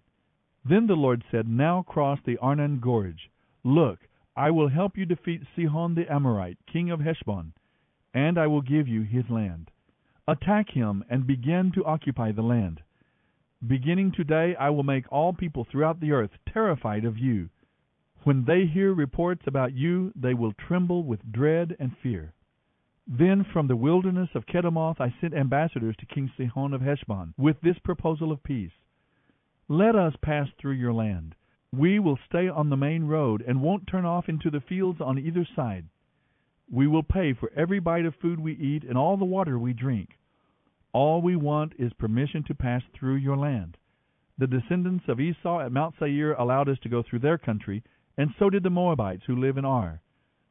Then 0.62 0.86
the 0.86 0.94
Lord 0.94 1.24
said, 1.30 1.48
Now 1.48 1.80
cross 1.80 2.18
the 2.26 2.36
Arnon 2.36 2.80
Gorge. 2.80 3.30
Look, 3.62 4.00
I 4.36 4.50
will 4.50 4.68
help 4.68 4.98
you 4.98 5.06
defeat 5.06 5.46
Sihon 5.56 5.94
the 5.94 6.06
Amorite, 6.12 6.58
king 6.70 6.90
of 6.90 7.00
Heshbon, 7.00 7.54
and 8.12 8.36
I 8.36 8.46
will 8.46 8.60
give 8.60 8.86
you 8.86 9.00
his 9.00 9.30
land. 9.30 9.70
Attack 10.28 10.68
him 10.68 11.02
and 11.08 11.26
begin 11.26 11.72
to 11.72 11.84
occupy 11.86 12.32
the 12.32 12.42
land. 12.42 12.82
Beginning 13.66 14.12
today, 14.12 14.54
I 14.56 14.68
will 14.68 14.82
make 14.82 15.10
all 15.10 15.32
people 15.32 15.64
throughout 15.64 16.00
the 16.00 16.12
earth 16.12 16.32
terrified 16.46 17.06
of 17.06 17.16
you. 17.16 17.48
When 18.24 18.44
they 18.46 18.64
hear 18.64 18.94
reports 18.94 19.42
about 19.46 19.74
you, 19.74 20.10
they 20.16 20.32
will 20.32 20.54
tremble 20.54 21.04
with 21.04 21.30
dread 21.30 21.76
and 21.78 21.94
fear. 22.02 22.32
Then 23.06 23.44
from 23.44 23.66
the 23.66 23.76
wilderness 23.76 24.30
of 24.34 24.46
Kedemoth 24.46 24.98
I 24.98 25.14
sent 25.20 25.34
ambassadors 25.34 25.94
to 25.98 26.06
King 26.06 26.32
Sihon 26.34 26.72
of 26.72 26.80
Heshbon 26.80 27.34
with 27.36 27.60
this 27.60 27.78
proposal 27.80 28.32
of 28.32 28.42
peace. 28.42 28.72
Let 29.68 29.94
us 29.94 30.14
pass 30.22 30.48
through 30.58 30.72
your 30.72 30.94
land. 30.94 31.34
We 31.70 31.98
will 31.98 32.18
stay 32.26 32.48
on 32.48 32.70
the 32.70 32.78
main 32.78 33.04
road 33.04 33.44
and 33.46 33.60
won't 33.60 33.86
turn 33.86 34.06
off 34.06 34.26
into 34.26 34.50
the 34.50 34.62
fields 34.62 35.02
on 35.02 35.18
either 35.18 35.46
side. 35.54 35.84
We 36.70 36.86
will 36.86 37.02
pay 37.02 37.34
for 37.34 37.52
every 37.54 37.78
bite 37.78 38.06
of 38.06 38.14
food 38.14 38.40
we 38.40 38.54
eat 38.54 38.84
and 38.84 38.96
all 38.96 39.18
the 39.18 39.26
water 39.26 39.58
we 39.58 39.74
drink. 39.74 40.18
All 40.94 41.20
we 41.20 41.36
want 41.36 41.74
is 41.78 41.92
permission 41.92 42.42
to 42.44 42.54
pass 42.54 42.82
through 42.94 43.16
your 43.16 43.36
land. 43.36 43.76
The 44.38 44.46
descendants 44.46 45.04
of 45.08 45.20
Esau 45.20 45.60
at 45.60 45.72
Mount 45.72 45.94
Seir 45.98 46.32
allowed 46.32 46.70
us 46.70 46.78
to 46.84 46.88
go 46.88 47.02
through 47.02 47.18
their 47.18 47.36
country, 47.36 47.84
and 48.16 48.34
so 48.38 48.50
did 48.50 48.62
the 48.62 48.70
Moabites 48.70 49.24
who 49.26 49.36
live 49.36 49.56
in 49.56 49.64
Ar. 49.64 50.00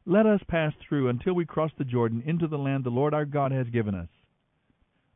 Let 0.05 0.25
us 0.25 0.41
pass 0.47 0.73
through 0.81 1.07
until 1.07 1.33
we 1.33 1.45
cross 1.45 1.71
the 1.77 1.85
Jordan 1.85 2.21
into 2.25 2.47
the 2.47 2.57
land 2.57 2.83
the 2.83 2.89
Lord 2.89 3.13
our 3.13 3.25
God 3.25 3.51
has 3.51 3.69
given 3.69 3.95
us. 3.95 4.09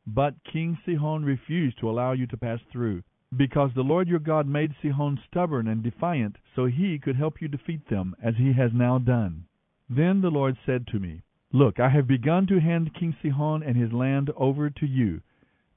But 0.06 0.44
King 0.46 0.78
Sihon 0.86 1.26
refused 1.26 1.80
to 1.80 1.90
allow 1.90 2.14
you 2.14 2.28
to 2.28 2.38
pass 2.38 2.62
through, 2.72 3.04
because 3.36 3.74
the 3.74 3.84
Lord 3.84 4.08
your 4.08 4.20
God 4.20 4.48
made 4.48 4.74
Sihon 4.82 5.20
stubborn 5.30 5.68
and 5.68 5.84
defiant, 5.84 6.38
so 6.56 6.66
he 6.66 6.98
could 6.98 7.18
help 7.18 7.42
you 7.42 7.50
defeat 7.50 7.90
them, 7.90 8.16
as 8.24 8.38
he 8.38 8.54
has 8.54 8.72
now 8.74 8.98
done. 8.98 9.46
Then 9.90 10.22
the 10.22 10.32
Lord 10.32 10.58
said 10.66 10.88
to 10.88 11.00
me, 11.00 11.24
Look, 11.52 11.80
I 11.80 11.90
have 11.90 12.08
begun 12.08 12.48
to 12.48 12.62
hand 12.62 12.94
King 12.94 13.16
Sihon 13.22 13.64
and 13.64 13.76
his 13.76 13.92
land 13.92 14.30
over 14.38 14.70
to 14.70 14.86
you. 14.86 15.22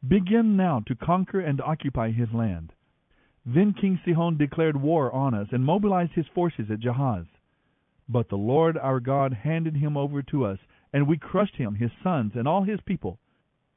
Begin 0.06 0.56
now 0.56 0.80
to 0.86 0.94
conquer 0.94 1.40
and 1.40 1.60
occupy 1.60 2.12
his 2.12 2.32
land. 2.32 2.72
Then 3.52 3.72
King 3.72 3.98
Sihon 4.04 4.36
declared 4.36 4.76
war 4.76 5.12
on 5.12 5.34
us 5.34 5.48
and 5.50 5.64
mobilized 5.64 6.12
his 6.12 6.28
forces 6.28 6.70
at 6.70 6.78
Jahaz. 6.78 7.26
But 8.08 8.28
the 8.28 8.38
Lord 8.38 8.78
our 8.78 9.00
God 9.00 9.32
handed 9.32 9.74
him 9.74 9.96
over 9.96 10.22
to 10.22 10.44
us, 10.44 10.60
and 10.92 11.08
we 11.08 11.18
crushed 11.18 11.56
him, 11.56 11.74
his 11.74 11.90
sons, 12.00 12.36
and 12.36 12.46
all 12.46 12.62
his 12.62 12.80
people. 12.82 13.18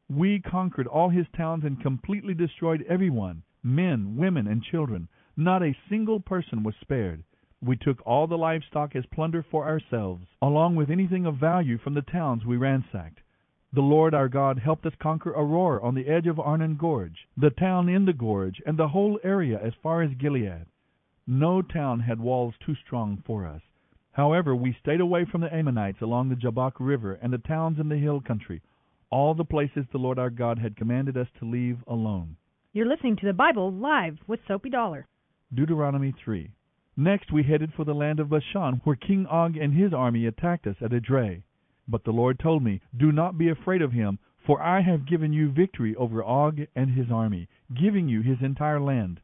We 0.08 0.40
conquered 0.40 0.86
all 0.86 1.10
his 1.10 1.26
towns 1.36 1.64
and 1.64 1.82
completely 1.82 2.36
destroyed 2.36 2.86
everyone 2.88 3.42
men, 3.64 4.16
women, 4.16 4.46
and 4.46 4.62
children. 4.62 5.08
Not 5.36 5.64
a 5.64 5.76
single 5.90 6.20
person 6.20 6.62
was 6.62 6.76
spared. 6.80 7.24
We 7.60 7.76
took 7.76 8.06
all 8.06 8.28
the 8.28 8.38
livestock 8.38 8.96
as 8.96 9.08
plunder 9.08 9.42
for 9.42 9.66
ourselves, 9.66 10.28
along 10.40 10.76
with 10.76 10.92
anything 10.92 11.26
of 11.26 11.38
value 11.38 11.80
from 11.80 11.96
the 11.96 12.04
towns 12.04 12.46
we 12.46 12.58
ransacked. 12.58 13.22
The 13.74 13.82
Lord 13.82 14.14
our 14.14 14.30
God 14.30 14.60
helped 14.60 14.86
us 14.86 14.94
conquer 15.02 15.34
Aroer 15.34 15.84
on 15.84 15.96
the 15.96 16.08
edge 16.08 16.28
of 16.28 16.40
Arnon 16.40 16.76
Gorge, 16.76 17.28
the 17.36 17.50
town 17.50 17.90
in 17.90 18.06
the 18.06 18.14
gorge, 18.14 18.62
and 18.68 18.78
the 18.78 18.90
whole 18.90 19.20
area 19.24 19.60
as 19.60 19.74
far 19.82 20.04
as 20.04 20.14
Gilead. 20.14 20.68
No 21.26 21.64
town 21.64 22.02
had 22.02 22.20
walls 22.20 22.54
too 22.64 22.76
strong 22.76 23.24
for 23.26 23.48
us. 23.48 23.64
However, 24.12 24.56
we 24.56 24.78
stayed 24.80 25.02
away 25.02 25.26
from 25.26 25.42
the 25.42 25.52
Ammonites 25.52 26.02
along 26.02 26.30
the 26.30 26.36
Jabbok 26.36 26.74
River 26.80 27.16
and 27.16 27.34
the 27.34 27.40
towns 27.40 27.80
in 27.80 27.90
the 27.90 27.98
hill 27.98 28.22
country, 28.22 28.62
all 29.10 29.34
the 29.34 29.44
places 29.44 29.88
the 29.92 29.98
Lord 29.98 30.20
our 30.20 30.30
God 30.30 30.60
had 30.60 30.76
commanded 30.76 31.18
us 31.18 31.30
to 31.40 31.50
leave 31.50 31.84
alone. 31.88 32.36
You're 32.74 32.86
listening 32.86 33.16
to 33.16 33.26
the 33.26 33.34
Bible 33.34 33.72
live 33.72 34.20
with 34.28 34.40
Soapy 34.48 34.70
Dollar. 34.70 35.08
Deuteronomy 35.52 36.14
3. 36.24 36.52
Next 36.96 37.32
we 37.32 37.42
headed 37.42 37.74
for 37.74 37.86
the 37.86 37.96
land 37.96 38.20
of 38.20 38.30
Bashan, 38.30 38.82
where 38.84 38.96
King 38.96 39.26
Og 39.26 39.58
and 39.58 39.74
his 39.74 39.94
army 39.94 40.28
attacked 40.28 40.68
us 40.68 40.76
at 40.80 40.92
Edrei. 40.92 41.42
But 41.88 42.04
the 42.04 42.14
Lord 42.14 42.40
told 42.40 42.64
me, 42.64 42.82
Do 42.96 43.12
not 43.12 43.38
be 43.38 43.50
afraid 43.50 43.82
of 43.82 43.92
him, 43.92 44.20
for 44.46 44.62
I 44.62 44.82
have 44.82 45.06
given 45.06 45.34
you 45.34 45.52
victory 45.52 45.96
over 45.96 46.24
Og 46.24 46.62
and 46.76 46.92
his 46.92 47.12
army, 47.12 47.48
giving 47.74 48.08
you 48.08 48.22
his 48.22 48.42
entire 48.42 48.80
land. 48.80 49.20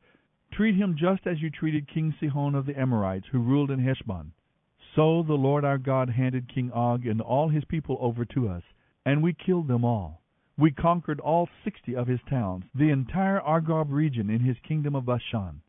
Treat 0.51 0.75
him 0.75 0.95
just 0.97 1.25
as 1.27 1.41
you 1.41 1.49
treated 1.49 1.87
King 1.87 2.13
Sihon 2.19 2.55
of 2.55 2.65
the 2.65 2.77
Amorites, 2.77 3.27
who 3.27 3.39
ruled 3.39 3.71
in 3.71 3.79
Heshbon. 3.79 4.33
So 4.95 5.23
the 5.23 5.37
Lord 5.37 5.63
our 5.63 5.77
God 5.77 6.09
handed 6.09 6.47
King 6.53 6.71
Og 6.71 7.05
and 7.05 7.21
all 7.21 7.49
his 7.49 7.63
people 7.65 7.97
over 8.01 8.25
to 8.25 8.49
us, 8.49 8.63
and 9.05 9.23
we 9.23 9.33
killed 9.33 9.67
them 9.67 9.85
all. 9.85 10.21
We 10.57 10.71
conquered 10.71 11.21
all 11.21 11.47
sixty 11.63 11.95
of 11.95 12.07
his 12.07 12.19
towns, 12.29 12.65
the 12.75 12.89
entire 12.89 13.39
Argob 13.39 13.91
region 13.91 14.29
in 14.29 14.41
his 14.41 14.59
kingdom 14.59 14.95
of 14.95 15.05
Bashan. 15.05 15.61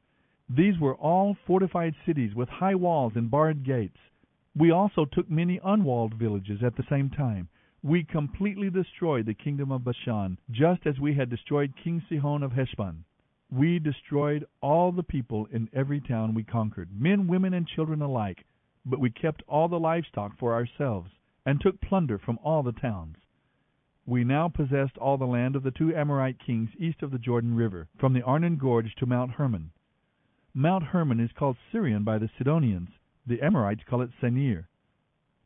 These 0.48 0.80
were 0.80 0.96
all 0.96 1.36
fortified 1.46 1.94
cities 2.04 2.34
with 2.34 2.48
high 2.48 2.74
walls 2.74 3.12
and 3.14 3.30
barred 3.30 3.62
gates. 3.62 3.98
We 4.56 4.72
also 4.72 5.04
took 5.04 5.30
many 5.30 5.60
unwalled 5.62 6.14
villages 6.14 6.62
at 6.62 6.76
the 6.76 6.86
same 6.90 7.08
time. 7.08 7.48
We 7.82 8.02
completely 8.02 8.68
destroyed 8.68 9.26
the 9.26 9.34
kingdom 9.34 9.70
of 9.70 9.84
Bashan, 9.84 10.38
just 10.50 10.86
as 10.86 10.98
we 10.98 11.14
had 11.14 11.30
destroyed 11.30 11.76
King 11.76 12.02
Sihon 12.08 12.42
of 12.42 12.52
Heshbon. 12.52 13.04
We 13.50 13.78
destroyed 13.78 14.44
all 14.60 14.92
the 14.92 15.02
people 15.02 15.46
in 15.46 15.70
every 15.72 16.00
town 16.00 16.34
we 16.34 16.44
conquered, 16.44 16.90
men, 16.92 17.26
women, 17.26 17.54
and 17.54 17.66
children 17.66 18.02
alike, 18.02 18.44
but 18.84 19.00
we 19.00 19.10
kept 19.10 19.42
all 19.48 19.68
the 19.68 19.78
livestock 19.78 20.36
for 20.36 20.52
ourselves, 20.52 21.10
and 21.46 21.60
took 21.60 21.80
plunder 21.80 22.18
from 22.18 22.38
all 22.42 22.62
the 22.62 22.72
towns. 22.72 23.16
We 24.04 24.24
now 24.24 24.48
possessed 24.48 24.98
all 24.98 25.16
the 25.16 25.26
land 25.26 25.56
of 25.56 25.62
the 25.62 25.70
two 25.70 25.94
Amorite 25.94 26.38
kings 26.38 26.70
east 26.76 27.02
of 27.02 27.12
the 27.12 27.18
Jordan 27.18 27.54
River, 27.54 27.88
from 27.98 28.12
the 28.12 28.22
Arnon 28.22 28.56
Gorge 28.56 28.94
to 28.96 29.06
Mount 29.06 29.32
Hermon. 29.32 29.70
Mount 30.52 30.84
Hermon 30.84 31.20
is 31.20 31.32
called 31.32 31.56
Sirion 31.70 32.04
by 32.04 32.18
the 32.18 32.28
Sidonians, 32.36 32.90
the 33.26 33.40
Amorites 33.42 33.84
call 33.84 34.02
it 34.02 34.10
Senir. 34.20 34.66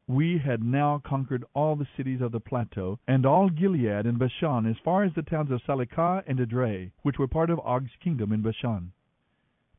We 0.07 0.39
had 0.39 0.63
now 0.63 1.01
conquered 1.05 1.45
all 1.55 1.77
the 1.77 1.89
cities 1.97 2.21
of 2.21 2.31
the 2.31 2.41
plateau, 2.41 2.99
and 3.09 3.25
all 3.25 3.49
Gilead 3.49 4.07
and 4.07 4.19
Bashan 4.19 4.67
as 4.67 4.77
far 4.85 5.03
as 5.03 5.15
the 5.15 5.23
towns 5.23 5.51
of 5.51 5.63
Salecah 5.63 6.23
and 6.27 6.39
Edrei, 6.39 6.91
which 7.03 7.19
were 7.19 7.27
part 7.27 7.51
of 7.51 7.59
Og's 7.61 7.91
kingdom 8.03 8.33
in 8.33 8.43
Bashan. 8.43 8.93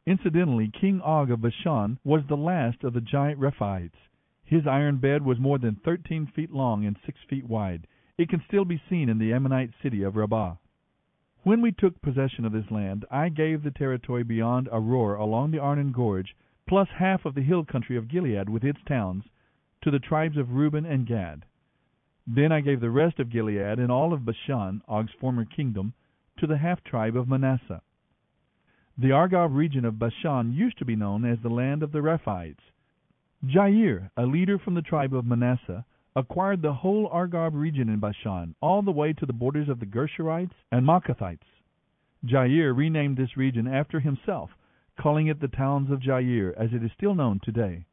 Incidentally, 0.08 0.70
King 0.70 1.02
Og 1.02 1.32
of 1.32 1.42
Bashan 1.42 2.00
was 2.04 2.22
the 2.28 2.38
last 2.38 2.84
of 2.84 2.94
the 2.94 3.02
giant 3.02 3.40
Rephaites. 3.40 4.10
His 4.44 4.68
iron 4.68 4.98
bed 4.98 5.24
was 5.24 5.40
more 5.40 5.58
than 5.58 5.76
thirteen 5.76 6.28
feet 6.28 6.52
long 6.52 6.86
and 6.86 6.98
six 7.06 7.20
feet 7.30 7.46
wide. 7.46 7.88
It 8.18 8.30
can 8.30 8.44
still 8.48 8.66
be 8.66 8.82
seen 8.90 9.10
in 9.10 9.18
the 9.18 9.34
Ammonite 9.34 9.72
city 9.82 10.04
of 10.04 10.16
Rabbah. 10.16 10.56
When 11.44 11.62
we 11.62 11.72
took 11.72 12.02
possession 12.02 12.46
of 12.46 12.52
this 12.52 12.72
land, 12.72 13.06
I 13.12 13.30
gave 13.30 13.62
the 13.62 13.72
territory 13.72 14.24
beyond 14.24 14.68
Aroer 14.70 15.20
along 15.20 15.52
the 15.52 15.60
Arnon 15.60 15.92
Gorge, 15.92 16.36
plus 16.68 16.88
half 16.98 17.26
of 17.26 17.36
the 17.36 17.42
hill 17.42 17.64
country 17.64 17.98
of 17.98 18.08
Gilead 18.08 18.50
with 18.50 18.64
its 18.64 18.80
towns, 18.88 19.24
to 19.84 19.92
the 19.92 20.00
tribes 20.00 20.38
of 20.38 20.52
Reuben 20.52 20.86
and 20.86 21.06
Gad. 21.06 21.46
Then 22.28 22.52
I 22.52 22.62
gave 22.62 22.82
the 22.82 22.90
rest 22.90 23.20
of 23.20 23.30
Gilead 23.30 23.78
and 23.78 23.92
all 23.92 24.14
of 24.14 24.26
Bashan, 24.26 24.82
Og's 24.88 25.12
former 25.20 25.46
kingdom, 25.46 25.94
to 26.38 26.48
the 26.48 26.58
half 26.58 26.84
tribe 26.84 27.16
of 27.16 27.28
Manasseh. 27.28 27.82
The 28.98 29.12
Argob 29.12 29.54
region 29.54 29.86
of 29.86 30.00
Bashan 30.00 30.54
used 30.54 30.80
to 30.80 30.86
be 30.86 30.96
known 30.96 31.24
as 31.24 31.38
the 31.40 31.50
land 31.50 31.84
of 31.84 31.92
the 31.92 32.02
Rephaites. 32.02 32.72
Jair, 33.46 34.10
a 34.18 34.26
leader 34.26 34.58
from 34.58 34.74
the 34.74 34.82
tribe 34.82 35.14
of 35.14 35.26
Manasseh, 35.26 35.86
acquired 36.16 36.62
the 36.62 36.74
whole 36.74 37.10
Argob 37.10 37.54
region 37.54 37.90
in 37.90 38.00
Bashan, 38.00 38.56
all 38.62 38.82
the 38.82 38.92
way 38.92 39.14
to 39.14 39.26
the 39.26 39.34
borders 39.34 39.70
of 39.70 39.80
the 39.80 39.86
Geshurites 39.86 40.56
and 40.72 40.86
Maacathites. 40.86 41.46
Jair 42.26 42.76
renamed 42.76 43.18
this 43.18 43.38
region 43.38 43.68
after 43.68 44.00
himself, 44.00 44.50
calling 45.00 45.28
it 45.28 45.40
the 45.40 45.48
towns 45.48 45.92
of 45.92 46.00
Jair, 46.00 46.54
as 46.58 46.70
it 46.74 46.84
is 46.84 46.92
still 46.96 47.16
known 47.16 47.40
today. 47.44 47.86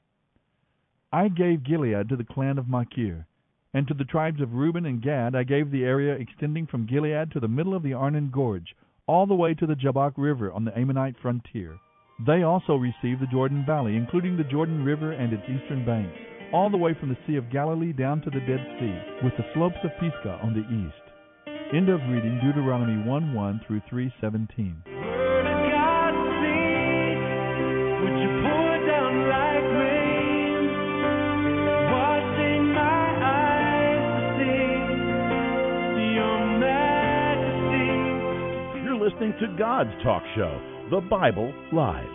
I 1.13 1.29
gave 1.29 1.65
Gilead 1.65 2.09
to 2.09 2.17
the 2.17 2.25
clan 2.25 2.59
of 2.59 2.69
Machir, 2.69 3.27
and 3.75 3.87
to 3.89 3.95
the 3.95 4.05
tribes 4.05 4.41
of 4.41 4.55
Reuben 4.55 4.87
and 4.87 5.03
Gad 5.03 5.35
I 5.35 5.45
gave 5.45 5.71
the 5.71 5.85
area 5.85 6.15
extending 6.15 6.67
from 6.67 6.87
Gilead 6.87 7.31
to 7.33 7.41
the 7.41 7.49
middle 7.49 7.75
of 7.75 7.83
the 7.83 7.93
Arnon 7.93 8.31
Gorge, 8.31 8.75
all 9.07 9.27
the 9.27 9.35
way 9.35 9.55
to 9.55 9.67
the 9.67 9.75
Jabbok 9.75 10.15
River 10.17 10.53
on 10.53 10.65
the 10.65 10.79
Ammonite 10.79 11.17
frontier. 11.21 11.79
They 12.27 12.43
also 12.43 12.77
received 12.77 13.21
the 13.21 13.27
Jordan 13.33 13.65
Valley, 13.67 13.97
including 13.97 14.37
the 14.37 14.45
Jordan 14.45 14.85
River 14.85 15.13
and 15.13 15.33
its 15.33 15.43
eastern 15.45 15.85
banks, 15.85 16.17
all 16.53 16.71
the 16.71 16.77
way 16.77 16.95
from 16.95 17.09
the 17.09 17.19
Sea 17.27 17.37
of 17.37 17.51
Galilee 17.51 17.93
down 17.93 18.21
to 18.23 18.31
the 18.31 18.41
Dead 18.41 18.65
Sea, 18.79 19.25
with 19.25 19.37
the 19.37 19.47
slopes 19.55 19.79
of 19.83 19.91
Pisgah 19.99 20.39
on 20.43 20.55
the 20.55 20.65
east. 20.69 21.75
End 21.75 21.89
of 21.89 22.01
reading 22.11 22.39
Deuteronomy 22.45 23.09
1 23.09 23.35
1 23.35 23.61
through 23.67 23.81
317. 23.89 25.12
Listening 39.33 39.57
to 39.57 39.63
God's 39.63 39.91
Talk 40.03 40.23
Show, 40.35 40.61
The 40.91 41.01
Bible 41.01 41.53
Live. 41.73 42.07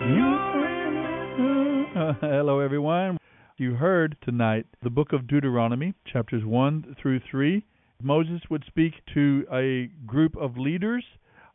Hello, 2.22 2.60
everyone. 2.60 3.18
You 3.58 3.76
heard 3.76 4.18
tonight 4.24 4.66
the 4.84 4.90
book 4.90 5.14
of 5.14 5.28
Deuteronomy, 5.28 5.94
chapters 6.12 6.44
1 6.46 6.96
through 7.02 7.22
3. 7.30 7.66
Moses 8.02 8.42
would 8.50 8.64
speak 8.68 8.94
to 9.14 9.46
a 9.52 9.90
group 10.06 10.36
of 10.38 10.58
leaders. 10.58 11.04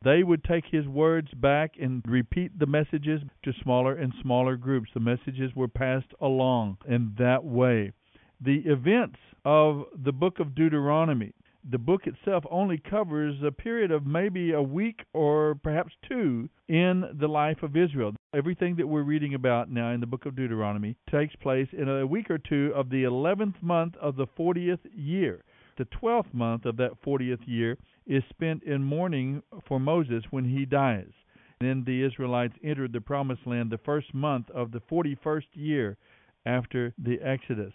They 0.04 0.22
would 0.22 0.42
take 0.44 0.64
his 0.70 0.86
words 0.86 1.28
back 1.34 1.72
and 1.80 2.02
repeat 2.06 2.58
the 2.58 2.66
messages 2.66 3.20
to 3.44 3.52
smaller 3.62 3.94
and 3.94 4.12
smaller 4.22 4.56
groups. 4.56 4.90
The 4.94 5.00
messages 5.00 5.52
were 5.54 5.68
passed 5.68 6.12
along 6.20 6.78
in 6.88 7.14
that 7.18 7.44
way. 7.44 7.92
The 8.40 8.62
events 8.66 9.18
of 9.44 9.84
the 10.04 10.12
book 10.12 10.40
of 10.40 10.54
Deuteronomy 10.54 11.32
the 11.70 11.78
book 11.78 12.06
itself 12.06 12.44
only 12.50 12.78
covers 12.78 13.36
a 13.42 13.52
period 13.52 13.90
of 13.90 14.04
maybe 14.04 14.52
a 14.52 14.62
week 14.62 15.04
or 15.12 15.54
perhaps 15.62 15.92
two 16.08 16.48
in 16.68 17.04
the 17.20 17.28
life 17.28 17.62
of 17.62 17.76
Israel. 17.76 18.14
Everything 18.34 18.76
that 18.76 18.86
we're 18.86 19.02
reading 19.02 19.34
about 19.34 19.70
now 19.70 19.92
in 19.92 20.00
the 20.00 20.06
book 20.06 20.26
of 20.26 20.34
Deuteronomy 20.34 20.96
takes 21.10 21.36
place 21.36 21.68
in 21.72 21.88
a 21.88 22.06
week 22.06 22.30
or 22.30 22.38
two 22.38 22.72
of 22.74 22.90
the 22.90 23.04
11th 23.04 23.62
month 23.62 23.94
of 23.96 24.16
the 24.16 24.26
40th 24.26 24.80
year. 24.94 25.44
The 25.78 25.84
12th 25.84 26.34
month 26.34 26.64
of 26.64 26.76
that 26.78 27.00
40th 27.04 27.46
year 27.46 27.78
is 28.06 28.22
spent 28.30 28.62
in 28.64 28.82
mourning 28.82 29.42
for 29.68 29.78
Moses 29.78 30.24
when 30.30 30.44
he 30.44 30.64
dies. 30.64 31.12
Then 31.60 31.84
the 31.86 32.02
Israelites 32.02 32.54
entered 32.64 32.92
the 32.92 33.00
promised 33.00 33.46
land 33.46 33.70
the 33.70 33.78
first 33.78 34.12
month 34.12 34.50
of 34.50 34.72
the 34.72 34.80
41st 34.80 35.46
year 35.54 35.96
after 36.44 36.92
the 36.98 37.20
Exodus. 37.22 37.72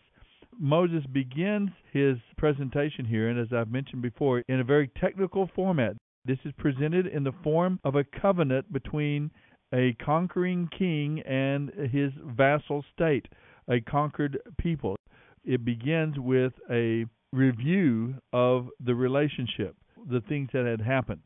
Moses 0.60 1.04
begins 1.12 1.70
his 1.92 2.18
presentation 2.38 3.06
here, 3.06 3.30
and 3.30 3.40
as 3.40 3.54
I've 3.54 3.72
mentioned 3.72 4.02
before, 4.02 4.44
in 4.48 4.60
a 4.60 4.64
very 4.64 4.90
technical 5.00 5.50
format. 5.56 5.96
This 6.26 6.40
is 6.44 6.54
presented 6.58 7.08
in 7.08 7.24
the 7.24 7.32
form 7.44 7.80
of 7.86 7.96
a 7.96 8.04
covenant 8.04 8.72
between 8.74 9.32
a 9.74 9.94
conquering 10.04 10.70
king 10.78 11.22
and 11.22 11.72
his 11.92 12.12
vassal 12.36 12.84
state, 12.94 13.26
a 13.70 13.80
conquered 13.82 14.40
people. 14.58 14.98
It 15.46 15.64
begins 15.64 16.16
with 16.18 16.54
a 16.70 17.06
review 17.32 18.16
of 18.34 18.68
the 18.84 18.96
relationship, 18.96 19.76
the 20.10 20.22
things 20.28 20.50
that 20.54 20.66
had 20.66 20.82
happened. 20.82 21.22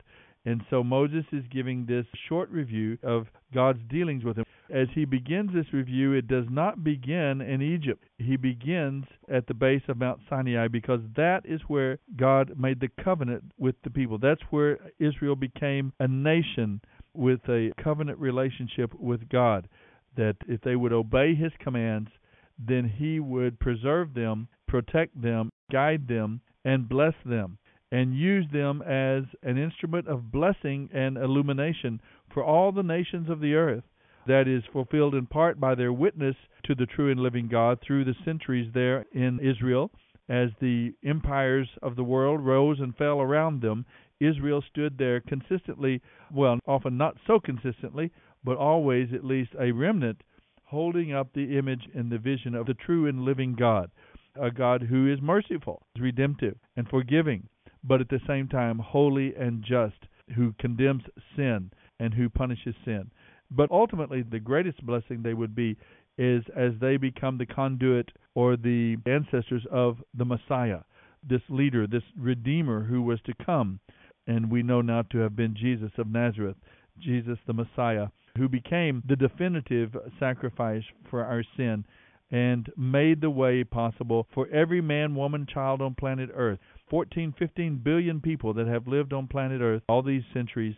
And 0.46 0.62
so 0.70 0.84
Moses 0.84 1.26
is 1.32 1.44
giving 1.52 1.86
this 1.86 2.06
short 2.28 2.50
review 2.50 2.98
of 3.04 3.28
God's 3.54 3.80
dealings 3.89 4.24
with 4.24 4.38
him. 4.38 4.46
As 4.73 4.88
he 4.93 5.03
begins 5.03 5.51
this 5.53 5.73
review, 5.73 6.13
it 6.13 6.29
does 6.29 6.45
not 6.49 6.81
begin 6.81 7.41
in 7.41 7.62
Egypt. 7.62 8.05
He 8.17 8.38
begins 8.38 9.03
at 9.29 9.45
the 9.47 9.53
base 9.53 9.81
of 9.89 9.97
Mount 9.97 10.21
Sinai 10.29 10.69
because 10.69 11.01
that 11.17 11.41
is 11.45 11.60
where 11.67 11.99
God 12.15 12.57
made 12.57 12.79
the 12.79 13.03
covenant 13.03 13.51
with 13.57 13.75
the 13.84 13.89
people. 13.89 14.17
That's 14.17 14.41
where 14.49 14.79
Israel 14.97 15.36
became 15.36 15.91
a 15.99 16.07
nation 16.07 16.79
with 17.13 17.41
a 17.49 17.73
covenant 17.84 18.19
relationship 18.19 18.93
with 18.97 19.27
God. 19.27 19.67
That 20.15 20.38
if 20.47 20.62
they 20.62 20.77
would 20.77 20.93
obey 20.93 21.36
his 21.36 21.51
commands, 21.60 22.10
then 22.57 22.88
he 22.97 23.19
would 23.19 23.60
preserve 23.60 24.13
them, 24.13 24.47
protect 24.67 25.21
them, 25.21 25.49
guide 25.69 26.07
them, 26.07 26.39
and 26.63 26.88
bless 26.88 27.15
them 27.25 27.57
and 27.91 28.15
use 28.15 28.45
them 28.53 28.81
as 28.84 29.23
an 29.43 29.57
instrument 29.57 30.07
of 30.07 30.31
blessing 30.31 30.89
and 30.93 31.17
illumination 31.17 32.01
for 32.34 32.41
all 32.41 32.71
the 32.71 32.84
nations 32.84 33.29
of 33.29 33.41
the 33.41 33.53
earth. 33.53 33.84
That 34.27 34.47
is 34.47 34.63
fulfilled 34.71 35.15
in 35.15 35.25
part 35.25 35.60
by 35.60 35.75
their 35.75 35.91
witness 35.91 36.36
to 36.63 36.75
the 36.75 36.86
true 36.86 37.10
and 37.10 37.19
living 37.19 37.47
God 37.47 37.79
through 37.81 38.05
the 38.05 38.15
centuries 38.23 38.71
there 38.73 39.05
in 39.12 39.39
Israel. 39.39 39.91
As 40.29 40.51
the 40.60 40.93
empires 41.03 41.67
of 41.81 41.95
the 41.95 42.03
world 42.03 42.39
rose 42.41 42.79
and 42.79 42.95
fell 42.95 43.19
around 43.19 43.62
them, 43.62 43.86
Israel 44.19 44.62
stood 44.62 44.97
there 44.97 45.19
consistently, 45.19 46.01
well, 46.31 46.60
often 46.67 46.95
not 46.97 47.17
so 47.25 47.39
consistently, 47.39 48.12
but 48.43 48.57
always 48.57 49.12
at 49.13 49.25
least 49.25 49.51
a 49.60 49.71
remnant, 49.71 50.21
holding 50.63 51.12
up 51.12 51.34
the 51.34 51.57
image 51.57 51.89
and 51.93 52.12
the 52.12 52.19
vision 52.19 52.55
of 52.55 52.67
the 52.67 52.75
true 52.75 53.07
and 53.07 53.25
living 53.25 53.55
God, 53.55 53.89
a 54.36 54.51
God 54.51 54.84
who 54.84 55.12
is 55.12 55.21
merciful, 55.21 55.81
redemptive, 55.99 56.57
and 56.75 56.88
forgiving, 56.88 57.49
but 57.84 57.99
at 57.99 58.10
the 58.10 58.21
same 58.27 58.47
time 58.47 58.77
holy 58.79 59.36
and 59.36 59.63
just, 59.63 60.05
who 60.36 60.53
condemns 60.60 61.03
sin 61.36 61.71
and 61.99 62.13
who 62.13 62.29
punishes 62.29 62.75
sin. 62.86 63.12
But 63.52 63.70
ultimately, 63.70 64.24
the 64.24 64.40
greatest 64.40 64.86
blessing 64.86 65.22
they 65.22 65.34
would 65.34 65.54
be 65.54 65.78
is 66.18 66.44
as 66.56 66.74
they 66.80 66.98
become 66.98 67.38
the 67.38 67.46
conduit 67.46 68.10
or 68.34 68.56
the 68.56 68.98
ancestors 69.06 69.66
of 69.70 69.98
the 70.14 70.26
Messiah, 70.26 70.80
this 71.28 71.42
leader, 71.50 71.86
this 71.86 72.04
Redeemer 72.18 72.84
who 72.84 73.02
was 73.02 73.20
to 73.26 73.34
come. 73.46 73.80
And 74.28 74.50
we 74.50 74.64
know 74.64 74.82
now 74.82 75.02
to 75.12 75.18
have 75.20 75.36
been 75.36 75.56
Jesus 75.56 75.92
of 75.98 76.08
Nazareth, 76.08 76.56
Jesus 77.00 77.38
the 77.46 77.54
Messiah, 77.54 78.08
who 78.38 78.48
became 78.48 79.04
the 79.08 79.16
definitive 79.16 79.96
sacrifice 80.20 80.84
for 81.10 81.26
our 81.26 81.44
sin 81.58 81.84
and 82.32 82.72
made 82.78 83.20
the 83.20 83.30
way 83.30 83.64
possible 83.64 84.28
for 84.34 84.48
every 84.48 84.80
man, 84.80 85.16
woman, 85.16 85.46
child 85.52 85.82
on 85.82 85.96
planet 85.96 86.30
Earth 86.34 86.60
14, 86.90 87.34
15 87.38 87.82
billion 87.84 88.22
people 88.22 88.54
that 88.54 88.68
have 88.68 88.88
lived 88.88 89.12
on 89.12 89.28
planet 89.28 89.62
Earth 89.62 89.84
all 89.90 90.02
these 90.02 90.24
centuries, 90.34 90.76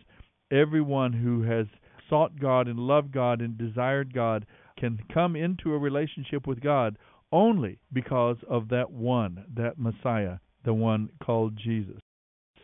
everyone 0.50 1.12
who 1.12 1.42
has 1.42 1.66
sought 2.08 2.38
God 2.40 2.68
and 2.68 2.78
loved 2.78 3.12
God 3.12 3.40
and 3.40 3.56
desired 3.56 4.14
God 4.14 4.46
can 4.78 4.98
come 5.12 5.36
into 5.36 5.72
a 5.72 5.78
relationship 5.78 6.46
with 6.46 6.60
God 6.60 6.98
only 7.32 7.78
because 7.92 8.36
of 8.48 8.68
that 8.68 8.90
one, 8.90 9.44
that 9.56 9.78
Messiah, 9.78 10.38
the 10.64 10.74
one 10.74 11.08
called 11.22 11.56
Jesus. 11.56 12.00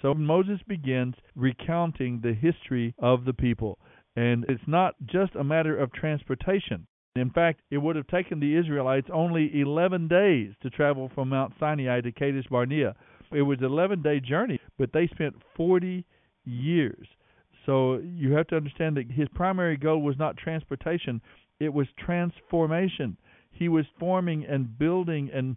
So 0.03 0.15
Moses 0.15 0.61
begins 0.67 1.15
recounting 1.35 2.21
the 2.23 2.33
history 2.33 2.95
of 2.99 3.25
the 3.25 3.33
people. 3.33 3.79
And 4.17 4.45
it's 4.49 4.63
not 4.67 4.95
just 5.05 5.35
a 5.35 5.45
matter 5.45 5.77
of 5.79 5.93
transportation. 5.93 6.87
In 7.17 7.31
fact, 7.31 7.61
it 7.71 7.79
would 7.79 7.97
have 7.97 8.07
taken 8.07 8.41
the 8.41 8.57
Israelites 8.57 9.09
only 9.13 9.61
11 9.61 10.09
days 10.09 10.53
to 10.63 10.71
travel 10.71 11.11
from 11.15 11.31
Mount 11.31 11.53
Sinai 11.59 12.01
to 12.01 12.13
Kadesh 12.13 12.47
Barnea. 12.51 12.95
It 13.33 13.43
was 13.43 13.59
an 13.59 13.67
11 13.67 14.03
day 14.03 14.21
journey, 14.21 14.61
but 14.79 14.93
they 14.93 15.09
spent 15.09 15.35
40 15.57 16.05
years. 16.45 17.07
So 17.67 17.99
you 17.99 18.33
have 18.33 18.47
to 18.49 18.57
understand 18.57 18.97
that 18.97 19.11
his 19.11 19.29
primary 19.35 19.77
goal 19.77 20.03
was 20.03 20.19
not 20.19 20.37
transportation, 20.37 21.21
it 21.59 21.73
was 21.73 21.87
transformation. 21.99 23.17
He 23.53 23.69
was 23.69 23.85
forming 23.99 24.47
and 24.47 24.79
building 24.79 25.31
and 25.33 25.57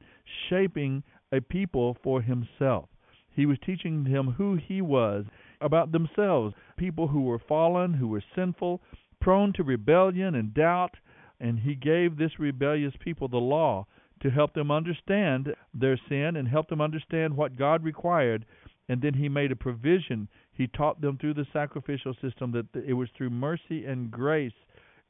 shaping 0.50 1.04
a 1.32 1.40
people 1.40 1.96
for 2.04 2.22
himself. 2.22 2.90
He 3.32 3.46
was 3.46 3.58
teaching 3.66 4.04
them 4.04 4.34
who 4.38 4.56
he 4.56 4.82
was, 4.82 5.26
about 5.62 5.92
themselves, 5.92 6.54
people 6.78 7.08
who 7.08 7.22
were 7.22 7.40
fallen, 7.40 7.94
who 7.94 8.08
were 8.08 8.24
sinful, 8.36 8.82
prone 9.22 9.54
to 9.54 9.64
rebellion 9.64 10.36
and 10.36 10.54
doubt, 10.54 10.96
and 11.40 11.60
he 11.60 11.76
gave 11.76 12.18
this 12.18 12.38
rebellious 12.38 12.94
people 13.00 13.28
the 13.28 13.38
law 13.38 13.88
to 14.22 14.30
help 14.30 14.54
them 14.54 14.72
understand 14.72 15.54
their 15.74 16.00
sin 16.10 16.36
and 16.36 16.48
help 16.48 16.68
them 16.68 16.82
understand 16.82 17.36
what 17.36 17.58
God 17.58 17.84
required. 17.84 18.46
And 18.90 19.02
then 19.02 19.14
he 19.14 19.30
made 19.30 19.52
a 19.52 19.56
provision. 19.56 20.28
He 20.56 20.68
taught 20.68 21.02
them 21.02 21.18
through 21.18 21.34
the 21.36 21.48
sacrificial 21.52 22.14
system 22.22 22.52
that 22.52 22.68
it 22.86 22.94
was 22.94 23.10
through 23.18 23.32
mercy 23.32 23.86
and 23.86 24.12
grace 24.12 24.54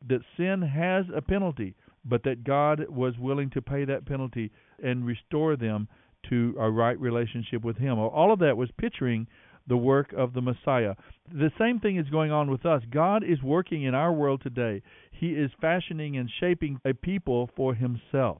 that 0.07 0.21
sin 0.37 0.61
has 0.61 1.05
a 1.15 1.21
penalty, 1.21 1.75
but 2.05 2.23
that 2.23 2.43
God 2.43 2.85
was 2.89 3.17
willing 3.17 3.49
to 3.51 3.61
pay 3.61 3.85
that 3.85 4.05
penalty 4.05 4.51
and 4.81 5.05
restore 5.05 5.55
them 5.55 5.87
to 6.29 6.55
a 6.59 6.69
right 6.69 6.99
relationship 6.99 7.63
with 7.63 7.77
Him. 7.77 7.99
All 7.99 8.31
of 8.31 8.39
that 8.39 8.57
was 8.57 8.69
picturing 8.77 9.27
the 9.67 9.77
work 9.77 10.13
of 10.13 10.33
the 10.33 10.41
Messiah. 10.41 10.95
The 11.31 11.51
same 11.57 11.79
thing 11.79 11.97
is 11.97 12.09
going 12.09 12.31
on 12.31 12.51
with 12.51 12.65
us. 12.65 12.81
God 12.91 13.23
is 13.23 13.41
working 13.41 13.83
in 13.83 13.95
our 13.95 14.11
world 14.11 14.41
today. 14.43 14.81
He 15.11 15.31
is 15.31 15.51
fashioning 15.61 16.17
and 16.17 16.29
shaping 16.39 16.79
a 16.85 16.93
people 16.93 17.49
for 17.55 17.73
Himself. 17.73 18.39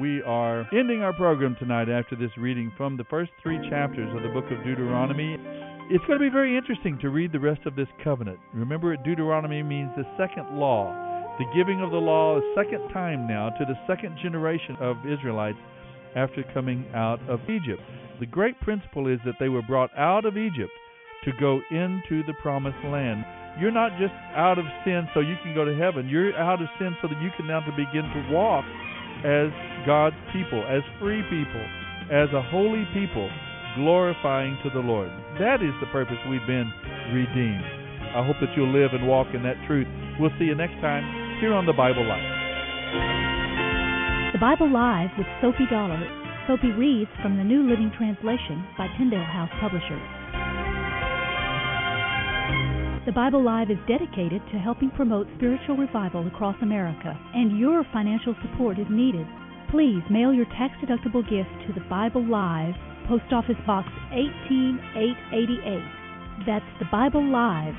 We 0.00 0.22
are 0.22 0.66
ending 0.76 1.02
our 1.02 1.12
program 1.12 1.54
tonight 1.56 1.88
after 1.88 2.16
this 2.16 2.36
reading 2.36 2.72
from 2.76 2.96
the 2.96 3.04
first 3.04 3.30
three 3.40 3.60
chapters 3.70 4.10
of 4.10 4.24
the 4.24 4.28
book 4.28 4.50
of 4.50 4.64
Deuteronomy. 4.64 5.38
It's 5.88 6.04
going 6.06 6.18
to 6.18 6.26
be 6.26 6.34
very 6.34 6.58
interesting 6.58 6.98
to 6.98 7.10
read 7.10 7.30
the 7.30 7.38
rest 7.38 7.60
of 7.64 7.76
this 7.76 7.86
covenant. 8.02 8.40
Remember, 8.52 8.96
Deuteronomy 8.96 9.62
means 9.62 9.90
the 9.94 10.02
second 10.18 10.58
law, 10.58 10.90
the 11.38 11.46
giving 11.54 11.80
of 11.80 11.92
the 11.92 11.96
law 11.96 12.38
a 12.38 12.54
second 12.56 12.88
time 12.92 13.28
now 13.28 13.50
to 13.50 13.64
the 13.64 13.78
second 13.86 14.18
generation 14.20 14.74
of 14.80 14.96
Israelites 15.06 15.58
after 16.16 16.42
coming 16.52 16.84
out 16.92 17.20
of 17.28 17.38
Egypt. 17.48 17.82
The 18.18 18.26
great 18.26 18.58
principle 18.62 19.06
is 19.06 19.20
that 19.24 19.38
they 19.38 19.48
were 19.48 19.62
brought 19.62 19.96
out 19.96 20.24
of 20.24 20.36
Egypt 20.36 20.74
to 21.22 21.30
go 21.38 21.60
into 21.70 22.26
the 22.26 22.34
promised 22.42 22.82
land. 22.82 23.24
You're 23.60 23.70
not 23.70 23.92
just 24.00 24.14
out 24.34 24.58
of 24.58 24.64
sin 24.84 25.06
so 25.14 25.20
you 25.20 25.36
can 25.44 25.54
go 25.54 25.64
to 25.64 25.78
heaven. 25.78 26.08
You're 26.08 26.36
out 26.36 26.60
of 26.60 26.66
sin 26.80 26.96
so 27.00 27.06
that 27.06 27.22
you 27.22 27.30
can 27.36 27.46
now 27.46 27.60
to 27.60 27.70
begin 27.70 28.02
to 28.10 28.34
walk 28.34 28.64
as 29.24 29.48
God's 29.88 30.16
people, 30.36 30.60
as 30.68 30.84
free 31.00 31.24
people, 31.32 31.64
as 32.12 32.28
a 32.36 32.44
holy 32.52 32.84
people, 32.92 33.28
glorifying 33.76 34.56
to 34.62 34.70
the 34.70 34.84
Lord. 34.84 35.08
That 35.40 35.64
is 35.64 35.72
the 35.80 35.88
purpose 35.90 36.20
we've 36.28 36.46
been 36.46 36.70
redeemed. 37.10 37.64
I 38.14 38.22
hope 38.22 38.36
that 38.40 38.54
you'll 38.54 38.70
live 38.70 38.92
and 38.92 39.08
walk 39.08 39.34
in 39.34 39.42
that 39.42 39.58
truth. 39.66 39.88
We'll 40.20 40.30
see 40.38 40.44
you 40.44 40.54
next 40.54 40.78
time 40.78 41.02
here 41.40 41.52
on 41.52 41.66
the 41.66 41.72
Bible 41.72 42.06
Live. 42.06 42.22
The 44.32 44.38
Bible 44.38 44.70
Live 44.70 45.10
with 45.18 45.26
Soapy 45.42 45.66
Dollar. 45.70 45.98
Soapy 46.46 46.70
reads 46.76 47.10
from 47.22 47.36
the 47.36 47.44
New 47.44 47.66
Living 47.66 47.90
Translation 47.96 48.62
by 48.76 48.86
Tyndale 48.98 49.24
House 49.24 49.50
Publishers. 49.58 50.13
The 53.04 53.12
Bible 53.12 53.44
Live 53.44 53.70
is 53.70 53.76
dedicated 53.86 54.40
to 54.50 54.56
helping 54.56 54.88
promote 54.88 55.28
spiritual 55.36 55.76
revival 55.76 56.26
across 56.26 56.56
America, 56.62 57.12
and 57.34 57.58
your 57.58 57.84
financial 57.92 58.34
support 58.40 58.78
is 58.78 58.86
needed. 58.88 59.26
Please 59.70 60.00
mail 60.08 60.32
your 60.32 60.46
tax 60.56 60.72
deductible 60.80 61.20
gift 61.20 61.52
to 61.66 61.74
the 61.74 61.84
Bible 61.90 62.24
Live, 62.24 62.72
Post 63.06 63.30
Office 63.30 63.60
Box 63.66 63.90
18888. 64.10 65.84
That's 66.46 66.64
the 66.80 66.88
Bible 66.90 67.20
Live, 67.20 67.74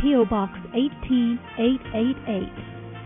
P.O. 0.00 0.24
Box 0.24 0.56
18888, 0.72 2.48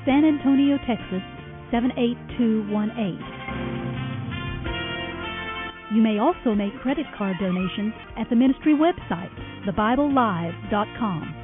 San 0.07 0.23
Antonio, 0.23 0.79
Texas 0.87 1.27
78218. 1.75 3.19
You 5.91 6.03
may 6.03 6.23
also 6.23 6.55
make 6.55 6.79
credit 6.83 7.07
card 7.19 7.35
donations 7.41 7.95
at 8.17 8.31
the 8.31 8.37
ministry 8.37 8.79
website, 8.79 9.35
thebiblelive.com. 9.67 11.44